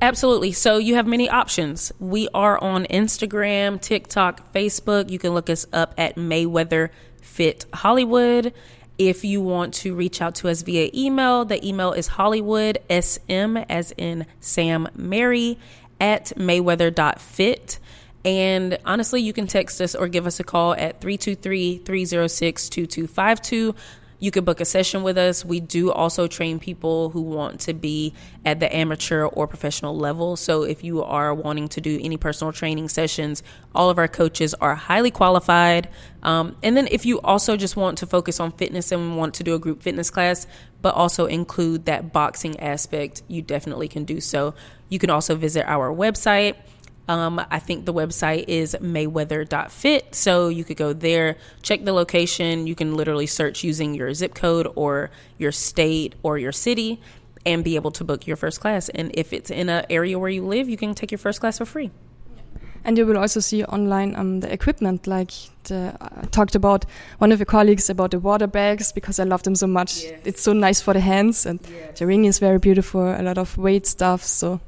Absolutely. 0.00 0.52
So 0.52 0.78
you 0.78 0.94
have 0.96 1.06
many 1.06 1.28
options. 1.28 1.92
We 1.98 2.28
are 2.34 2.62
on 2.62 2.84
Instagram, 2.86 3.80
TikTok, 3.80 4.52
Facebook. 4.52 5.10
You 5.10 5.18
can 5.18 5.32
look 5.32 5.48
us 5.48 5.66
up 5.72 5.94
at 5.96 6.16
Mayweather 6.16 6.90
Fit 7.22 7.66
Hollywood. 7.72 8.52
If 8.98 9.24
you 9.24 9.42
want 9.42 9.74
to 9.74 9.94
reach 9.94 10.22
out 10.22 10.34
to 10.36 10.48
us 10.48 10.62
via 10.62 10.90
email, 10.94 11.44
the 11.44 11.66
email 11.66 11.92
is 11.92 12.06
Hollywood 12.08 12.78
SM 12.90 13.58
as 13.68 13.92
in 13.96 14.26
Sam 14.40 14.88
Mary 14.94 15.58
at 16.00 16.32
Mayweather.fit. 16.36 17.78
And 18.24 18.78
honestly, 18.84 19.22
you 19.22 19.32
can 19.32 19.46
text 19.46 19.80
us 19.80 19.94
or 19.94 20.08
give 20.08 20.26
us 20.26 20.40
a 20.40 20.44
call 20.44 20.74
at 20.74 21.00
323 21.00 21.78
306 21.78 22.68
2252. 22.68 23.74
You 24.18 24.30
could 24.30 24.44
book 24.46 24.60
a 24.60 24.64
session 24.64 25.02
with 25.02 25.18
us. 25.18 25.44
We 25.44 25.60
do 25.60 25.92
also 25.92 26.26
train 26.26 26.58
people 26.58 27.10
who 27.10 27.20
want 27.20 27.60
to 27.62 27.74
be 27.74 28.14
at 28.46 28.60
the 28.60 28.74
amateur 28.74 29.26
or 29.26 29.46
professional 29.46 29.96
level. 29.96 30.36
So 30.36 30.62
if 30.62 30.82
you 30.82 31.02
are 31.02 31.34
wanting 31.34 31.68
to 31.68 31.80
do 31.80 32.00
any 32.02 32.16
personal 32.16 32.52
training 32.52 32.88
sessions, 32.88 33.42
all 33.74 33.90
of 33.90 33.98
our 33.98 34.08
coaches 34.08 34.54
are 34.54 34.74
highly 34.74 35.10
qualified. 35.10 35.88
Um, 36.22 36.56
and 36.62 36.76
then 36.76 36.88
if 36.90 37.04
you 37.04 37.20
also 37.20 37.56
just 37.56 37.76
want 37.76 37.98
to 37.98 38.06
focus 38.06 38.40
on 38.40 38.52
fitness 38.52 38.90
and 38.90 39.18
want 39.18 39.34
to 39.34 39.44
do 39.44 39.54
a 39.54 39.58
group 39.58 39.82
fitness 39.82 40.08
class, 40.08 40.46
but 40.86 40.94
also 40.94 41.26
include 41.26 41.84
that 41.86 42.12
boxing 42.12 42.60
aspect, 42.60 43.20
you 43.26 43.42
definitely 43.42 43.88
can 43.88 44.04
do 44.04 44.20
so. 44.20 44.54
You 44.88 45.00
can 45.00 45.10
also 45.10 45.34
visit 45.34 45.64
our 45.66 45.92
website 45.92 46.54
um, 47.08 47.44
I 47.50 47.58
think 47.58 47.86
the 47.86 47.92
website 47.92 48.44
is 48.46 48.76
mayweather.fit. 48.80 50.14
So 50.14 50.48
you 50.48 50.62
could 50.62 50.76
go 50.76 50.92
there, 50.92 51.38
check 51.62 51.84
the 51.84 51.92
location. 51.92 52.68
You 52.68 52.76
can 52.76 52.94
literally 52.94 53.26
search 53.26 53.64
using 53.64 53.94
your 53.94 54.12
zip 54.14 54.34
code 54.34 54.68
or 54.76 55.10
your 55.38 55.52
state 55.52 56.14
or 56.22 56.38
your 56.38 56.52
city 56.52 57.00
and 57.44 57.64
be 57.64 57.74
able 57.74 57.90
to 57.92 58.04
book 58.04 58.28
your 58.28 58.36
first 58.36 58.60
class. 58.60 58.88
And 58.88 59.10
if 59.14 59.32
it's 59.32 59.50
in 59.50 59.68
an 59.68 59.86
area 59.90 60.18
where 60.18 60.30
you 60.30 60.44
live, 60.44 60.68
you 60.68 60.76
can 60.76 60.94
take 60.94 61.10
your 61.10 61.18
first 61.18 61.40
class 61.40 61.58
for 61.58 61.64
free. 61.64 61.90
And 62.86 62.96
you 62.96 63.04
will 63.04 63.18
also 63.18 63.40
see 63.40 63.64
online 63.64 64.14
um, 64.14 64.40
the 64.40 64.52
equipment, 64.52 65.06
like 65.08 65.32
the, 65.64 65.92
uh, 66.00 66.22
I 66.22 66.26
talked 66.26 66.54
about 66.54 66.84
one 67.18 67.32
of 67.32 67.40
your 67.40 67.46
colleagues 67.46 67.90
about 67.90 68.12
the 68.12 68.20
water 68.20 68.46
bags 68.46 68.92
because 68.92 69.18
I 69.18 69.24
love 69.24 69.42
them 69.42 69.56
so 69.56 69.66
much. 69.66 70.04
Yes. 70.04 70.20
It's 70.24 70.42
so 70.42 70.52
nice 70.52 70.80
for 70.80 70.94
the 70.94 71.00
hands, 71.00 71.46
and 71.46 71.58
yes. 71.68 71.98
the 71.98 72.06
ring 72.06 72.26
is 72.26 72.38
very 72.38 72.58
beautiful. 72.60 73.00
A 73.00 73.22
lot 73.22 73.38
of 73.38 73.58
weight 73.58 73.86
stuff, 73.86 74.22
so 74.22 74.60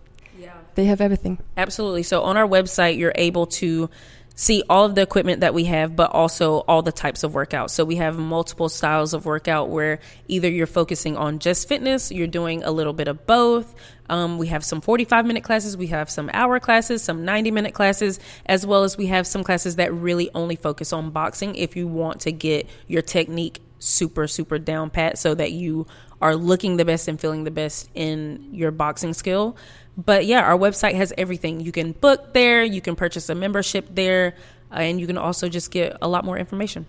they 0.74 0.86
have 0.86 1.00
everything. 1.00 1.38
Absolutely. 1.56 2.02
So 2.02 2.22
on 2.22 2.36
our 2.36 2.46
website, 2.46 2.98
you're 2.98 3.14
able 3.14 3.46
to 3.46 3.88
see 4.38 4.62
all 4.70 4.84
of 4.84 4.94
the 4.94 5.02
equipment 5.02 5.40
that 5.40 5.52
we 5.52 5.64
have, 5.64 5.96
but 5.96 6.12
also 6.12 6.58
all 6.68 6.80
the 6.80 6.92
types 6.92 7.24
of 7.24 7.32
workouts. 7.32 7.70
So 7.70 7.84
we 7.84 7.96
have 7.96 8.16
multiple 8.16 8.68
styles 8.68 9.12
of 9.12 9.26
workout 9.26 9.68
where 9.68 9.98
either 10.28 10.48
you're 10.48 10.68
focusing 10.68 11.16
on 11.16 11.40
just 11.40 11.66
fitness, 11.66 12.12
you're 12.12 12.28
doing 12.28 12.62
a 12.62 12.70
little 12.70 12.92
bit 12.92 13.08
of 13.08 13.26
both. 13.26 13.74
Um, 14.08 14.38
we 14.38 14.46
have 14.46 14.64
some 14.64 14.80
45 14.80 15.26
minute 15.26 15.42
classes, 15.42 15.76
we 15.76 15.88
have 15.88 16.08
some 16.08 16.30
hour 16.32 16.60
classes, 16.60 17.02
some 17.02 17.24
90 17.24 17.50
minute 17.50 17.74
classes, 17.74 18.20
as 18.46 18.64
well 18.64 18.84
as 18.84 18.96
we 18.96 19.06
have 19.06 19.26
some 19.26 19.42
classes 19.42 19.74
that 19.74 19.92
really 19.92 20.30
only 20.36 20.54
focus 20.54 20.92
on 20.92 21.10
boxing 21.10 21.56
if 21.56 21.74
you 21.74 21.88
want 21.88 22.20
to 22.20 22.30
get 22.30 22.68
your 22.86 23.02
technique 23.02 23.60
super, 23.80 24.28
super 24.28 24.60
down 24.60 24.90
pat 24.90 25.18
so 25.18 25.34
that 25.34 25.50
you 25.50 25.84
are 26.22 26.36
looking 26.36 26.76
the 26.76 26.84
best 26.84 27.08
and 27.08 27.20
feeling 27.20 27.42
the 27.42 27.50
best 27.50 27.90
in 27.92 28.50
your 28.52 28.70
boxing 28.70 29.14
skill. 29.14 29.56
But 29.98 30.26
yeah, 30.26 30.42
our 30.42 30.56
website 30.56 30.94
has 30.94 31.12
everything. 31.18 31.60
You 31.60 31.72
can 31.72 31.90
book 31.92 32.32
there, 32.32 32.62
you 32.62 32.80
can 32.80 32.94
purchase 32.94 33.28
a 33.28 33.34
membership 33.34 33.88
there, 33.90 34.36
uh, 34.70 34.76
and 34.76 35.00
you 35.00 35.08
can 35.08 35.18
also 35.18 35.48
just 35.48 35.72
get 35.72 35.96
a 36.00 36.06
lot 36.06 36.24
more 36.24 36.38
information. 36.38 36.86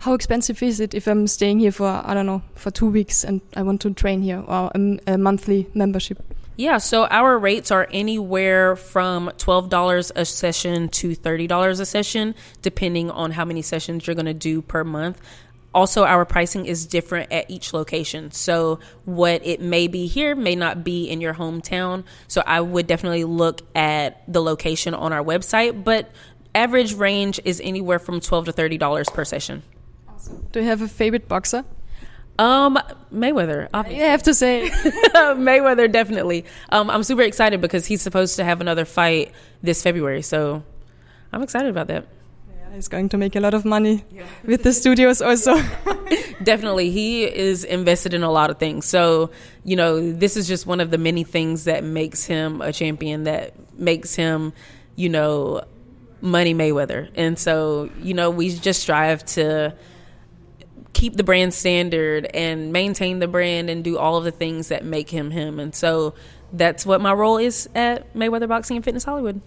How 0.00 0.12
expensive 0.12 0.62
is 0.62 0.78
it 0.78 0.92
if 0.92 1.06
I'm 1.06 1.26
staying 1.26 1.60
here 1.60 1.72
for 1.72 2.02
I 2.04 2.12
don't 2.12 2.26
know 2.26 2.42
for 2.54 2.70
two 2.70 2.90
weeks 2.90 3.24
and 3.24 3.40
I 3.56 3.62
want 3.62 3.80
to 3.80 3.94
train 3.94 4.20
here 4.20 4.44
or 4.46 4.70
a, 4.74 4.98
a 5.06 5.16
monthly 5.18 5.66
membership? 5.72 6.22
Yeah, 6.58 6.78
so 6.78 7.06
our 7.06 7.38
rates 7.38 7.70
are 7.70 7.86
anywhere 7.90 8.76
from 8.76 9.28
$12 9.36 10.12
a 10.16 10.24
session 10.24 10.88
to 10.88 11.10
$30 11.10 11.80
a 11.80 11.84
session, 11.84 12.34
depending 12.62 13.10
on 13.10 13.30
how 13.32 13.44
many 13.44 13.60
sessions 13.60 14.06
you're 14.06 14.16
going 14.16 14.24
to 14.24 14.32
do 14.32 14.62
per 14.62 14.82
month. 14.82 15.20
Also, 15.76 16.04
our 16.04 16.24
pricing 16.24 16.64
is 16.64 16.86
different 16.86 17.30
at 17.30 17.50
each 17.50 17.74
location. 17.74 18.30
So, 18.30 18.80
what 19.04 19.44
it 19.44 19.60
may 19.60 19.88
be 19.88 20.06
here 20.06 20.34
may 20.34 20.56
not 20.56 20.82
be 20.82 21.04
in 21.04 21.20
your 21.20 21.34
hometown. 21.34 22.04
So, 22.28 22.42
I 22.46 22.62
would 22.62 22.86
definitely 22.86 23.24
look 23.24 23.60
at 23.76 24.22
the 24.26 24.40
location 24.40 24.94
on 24.94 25.12
our 25.12 25.22
website, 25.22 25.84
but 25.84 26.10
average 26.54 26.94
range 26.94 27.40
is 27.44 27.60
anywhere 27.62 27.98
from 27.98 28.20
12 28.20 28.46
to 28.46 28.52
$30 28.54 29.12
per 29.12 29.26
session. 29.26 29.62
Do 30.50 30.60
you 30.60 30.66
have 30.66 30.80
a 30.80 30.88
favorite 30.88 31.28
boxer? 31.28 31.62
Um, 32.38 32.78
Mayweather. 33.12 33.68
Obviously. 33.74 34.02
I 34.02 34.08
have 34.08 34.22
to 34.22 34.32
say, 34.32 34.70
Mayweather 35.14 35.92
definitely. 35.92 36.46
Um, 36.70 36.88
I'm 36.88 37.02
super 37.02 37.20
excited 37.20 37.60
because 37.60 37.84
he's 37.84 38.00
supposed 38.00 38.36
to 38.36 38.44
have 38.44 38.62
another 38.62 38.86
fight 38.86 39.32
this 39.62 39.82
February, 39.82 40.22
so 40.22 40.62
I'm 41.34 41.42
excited 41.42 41.68
about 41.68 41.88
that. 41.88 42.06
He's 42.76 42.88
going 42.88 43.08
to 43.08 43.16
make 43.16 43.34
a 43.34 43.40
lot 43.40 43.54
of 43.54 43.64
money 43.64 44.04
yeah. 44.10 44.24
with 44.44 44.62
the 44.62 44.70
studios 44.74 45.22
also. 45.22 45.54
definitely, 46.42 46.90
he 46.90 47.24
is 47.24 47.64
invested 47.64 48.12
in 48.12 48.22
a 48.22 48.30
lot 48.30 48.50
of 48.50 48.58
things. 48.58 48.84
So 48.84 49.30
you 49.64 49.76
know, 49.76 50.12
this 50.12 50.36
is 50.36 50.46
just 50.46 50.66
one 50.66 50.80
of 50.80 50.90
the 50.90 50.98
many 50.98 51.24
things 51.24 51.64
that 51.64 51.84
makes 51.84 52.26
him 52.26 52.60
a 52.60 52.74
champion. 52.74 53.24
That 53.24 53.54
makes 53.78 54.14
him, 54.14 54.52
you 54.94 55.08
know, 55.08 55.64
Money 56.20 56.52
Mayweather. 56.52 57.08
And 57.14 57.38
so 57.38 57.88
you 58.02 58.12
know, 58.12 58.28
we 58.28 58.50
just 58.50 58.82
strive 58.82 59.24
to 59.36 59.74
keep 60.92 61.16
the 61.16 61.24
brand 61.24 61.54
standard 61.54 62.26
and 62.26 62.74
maintain 62.74 63.20
the 63.20 63.28
brand 63.28 63.70
and 63.70 63.84
do 63.84 63.96
all 63.96 64.18
of 64.18 64.24
the 64.24 64.30
things 64.30 64.68
that 64.68 64.84
make 64.84 65.08
him 65.08 65.30
him. 65.30 65.58
And 65.58 65.74
so 65.74 66.12
that's 66.52 66.84
what 66.84 67.00
my 67.00 67.14
role 67.14 67.38
is 67.38 67.70
at 67.74 68.12
Mayweather 68.14 68.48
Boxing 68.48 68.76
and 68.76 68.84
Fitness 68.84 69.04
Hollywood. 69.04 69.40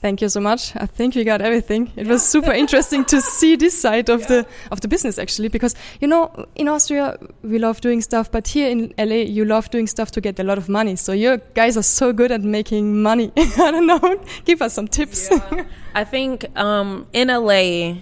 Thank 0.00 0.22
you 0.22 0.28
so 0.28 0.40
much. 0.40 0.76
I 0.76 0.86
think 0.86 1.16
we 1.16 1.24
got 1.24 1.40
everything. 1.42 1.90
It 1.96 2.06
was 2.06 2.26
super 2.26 2.52
interesting 2.52 3.04
to 3.06 3.20
see 3.20 3.56
this 3.56 3.80
side 3.80 4.08
of 4.08 4.20
yeah. 4.20 4.26
the 4.28 4.46
of 4.70 4.80
the 4.80 4.86
business 4.86 5.18
actually, 5.18 5.48
because 5.48 5.74
you 6.00 6.06
know 6.06 6.30
in 6.54 6.68
Austria 6.68 7.18
we 7.42 7.58
love 7.58 7.80
doing 7.80 8.00
stuff, 8.00 8.30
but 8.30 8.46
here 8.46 8.70
in 8.70 8.94
LA 8.96 9.26
you 9.26 9.44
love 9.44 9.70
doing 9.70 9.88
stuff 9.88 10.12
to 10.12 10.20
get 10.20 10.38
a 10.38 10.44
lot 10.44 10.56
of 10.56 10.68
money. 10.68 10.94
So 10.94 11.12
you 11.12 11.40
guys 11.54 11.76
are 11.76 11.82
so 11.82 12.12
good 12.12 12.30
at 12.30 12.42
making 12.42 13.02
money. 13.02 13.32
I 13.36 13.70
don't 13.72 13.86
know. 13.86 14.20
Give 14.44 14.62
us 14.62 14.72
some 14.72 14.86
tips. 14.86 15.28
Yeah. 15.30 15.64
I 15.94 16.04
think 16.04 16.46
um, 16.56 17.08
in 17.12 17.28
LA 17.28 17.94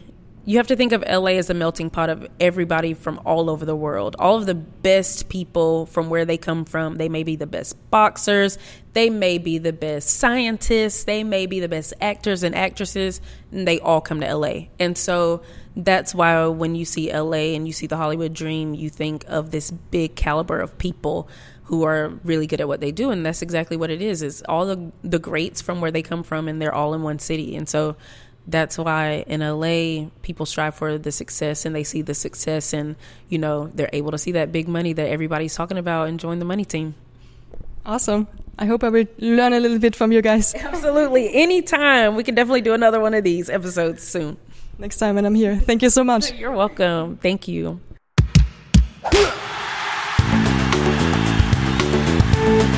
you 0.47 0.59
have 0.59 0.69
to 0.69 0.77
think 0.77 0.93
of 0.93 1.03
LA 1.03 1.33
as 1.33 1.51
a 1.51 1.55
melting 1.55 1.91
pot 1.91 2.09
of 2.09 2.25
everybody 2.39 2.95
from 2.95 3.21
all 3.27 3.51
over 3.51 3.65
the 3.65 3.75
world. 3.75 4.15
All 4.21 4.37
of 4.37 4.47
the 4.47 4.55
best 4.55 5.29
people 5.29 5.87
from 5.87 6.09
where 6.09 6.25
they 6.25 6.39
come 6.39 6.65
from. 6.65 6.95
They 6.95 7.09
may 7.09 7.25
be 7.25 7.35
the 7.35 7.49
best 7.49 7.91
boxers, 7.91 8.57
they 8.93 9.11
may 9.11 9.39
be 9.39 9.59
the 9.59 9.73
best 9.73 10.09
scientists, 10.09 11.03
they 11.03 11.25
may 11.25 11.47
be 11.47 11.59
the 11.59 11.69
best 11.69 11.95
actors 12.01 12.45
and 12.45 12.55
actresses, 12.55 13.21
and 13.51 13.67
they 13.67 13.81
all 13.81 14.01
come 14.01 14.21
to 14.21 14.35
LA. 14.35 14.69
And 14.79 14.97
so 14.97 15.43
that's 15.75 16.15
why 16.15 16.47
when 16.47 16.77
you 16.77 16.85
see 16.85 17.13
LA 17.13 17.57
and 17.57 17.67
you 17.67 17.73
see 17.73 17.89
the 17.89 17.97
Hollywood 17.97 18.33
dream, 18.33 18.73
you 18.73 18.89
think 18.89 19.25
of 19.27 19.51
this 19.51 19.73
big 19.73 20.15
caliber 20.15 20.61
of 20.61 20.79
people 20.79 21.29
who 21.65 21.83
are 21.83 22.11
really 22.23 22.47
good 22.47 22.61
at 22.61 22.69
what 22.69 22.79
they 22.79 22.93
do 22.93 23.11
and 23.11 23.27
that's 23.27 23.43
exactly 23.43 23.77
what 23.77 23.91
it 23.91 24.01
is 24.01 24.23
is 24.23 24.41
all 24.49 24.67
the 24.67 24.93
the 25.03 25.19
greats 25.19 25.61
from 25.61 25.81
where 25.81 25.91
they 25.91 26.01
come 26.01 26.23
from 26.23 26.47
and 26.47 26.63
they're 26.63 26.73
all 26.73 26.95
in 26.95 27.03
one 27.03 27.19
city 27.19 27.57
and 27.57 27.69
so 27.69 27.97
that's 28.47 28.79
why 28.79 29.25
in 29.27 29.41
LA 29.41 30.09
people 30.23 30.47
strive 30.47 30.75
for 30.75 30.99
the 30.99 31.11
success 31.11 31.65
and 31.65 31.75
they 31.75 31.85
see 31.85 32.03
the 32.03 32.15
success 32.15 32.73
and 32.73 32.97
you 33.29 33.39
know 33.39 33.71
they're 33.75 33.91
able 33.93 34.13
to 34.13 34.19
see 34.19 34.33
that 34.33 34.53
big 34.53 34.69
money 34.69 34.93
that 34.93 35.09
everybody's 35.09 35.55
talking 35.55 35.79
about 35.79 36.09
and 36.09 36.21
join 36.21 36.39
the 36.39 36.45
money 36.45 36.65
team. 36.65 36.95
Awesome. 37.85 38.27
I 38.59 38.67
hope 38.67 38.83
I 38.83 38.89
will 38.89 39.07
learn 39.19 39.53
a 39.53 39.61
little 39.61 39.79
bit 39.79 39.95
from 39.95 40.13
you 40.13 40.23
guys. 40.23 40.55
Absolutely. 40.59 41.33
Anytime. 41.35 42.17
We 42.17 42.25
can 42.25 42.35
definitely 42.35 42.63
do 42.63 42.73
another 42.73 43.01
one 43.01 43.15
of 43.15 43.23
these 43.23 43.51
episodes 43.51 44.03
soon. 44.03 44.39
Next 44.79 44.99
time 44.99 45.15
when 45.15 45.25
I'm 45.25 45.35
here. 45.35 45.57
Thank 45.57 45.83
you 45.83 45.91
so 45.91 46.03
much. 46.03 46.33
You're 46.33 46.53
welcome. 46.53 47.17
Thank 47.19 47.49
you. 47.49 47.81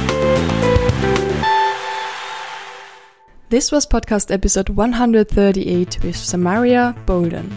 This 3.51 3.73
was 3.73 3.87
podcast 3.87 4.31
episode 4.31 4.69
138 4.69 6.05
with 6.05 6.15
Samaria 6.15 6.95
Bolden, 7.07 7.57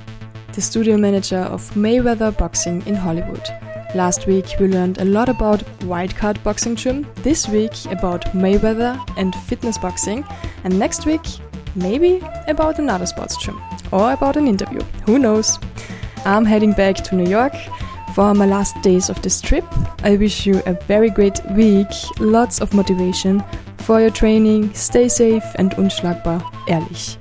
the 0.53 0.61
studio 0.61 0.95
manager 0.95 1.39
of 1.39 1.69
Mayweather 1.71 2.31
Boxing 2.37 2.81
in 2.87 2.95
Hollywood. 2.95 3.45
Last 3.93 4.25
week 4.25 4.45
we 4.57 4.69
learned 4.69 5.01
a 5.01 5.03
lot 5.03 5.27
about 5.27 5.59
Wildcard 5.81 6.41
Boxing 6.43 6.77
Gym, 6.77 7.05
this 7.17 7.49
week 7.49 7.73
about 7.87 8.23
Mayweather 8.27 8.97
and 9.17 9.35
fitness 9.35 9.77
boxing, 9.77 10.23
and 10.63 10.79
next 10.79 11.05
week 11.05 11.23
maybe 11.75 12.21
about 12.47 12.79
another 12.79 13.05
sports 13.05 13.35
gym 13.35 13.61
or 13.91 14.13
about 14.13 14.37
an 14.37 14.47
interview. 14.47 14.79
Who 15.05 15.19
knows? 15.19 15.59
I'm 16.23 16.45
heading 16.45 16.71
back 16.71 16.95
to 17.03 17.15
New 17.15 17.29
York 17.29 17.53
for 18.15 18.33
my 18.33 18.45
last 18.45 18.81
days 18.81 19.09
of 19.09 19.21
this 19.21 19.41
trip. 19.41 19.65
I 20.03 20.15
wish 20.15 20.45
you 20.45 20.61
a 20.65 20.73
very 20.87 21.09
great 21.09 21.41
week, 21.51 21.91
lots 22.17 22.61
of 22.61 22.73
motivation 22.73 23.43
for 23.81 23.99
your 23.99 24.11
training. 24.11 24.73
Stay 24.73 25.09
safe 25.09 25.45
and 25.55 25.71
unschlagbar 25.77 26.41
ehrlich. 26.67 27.20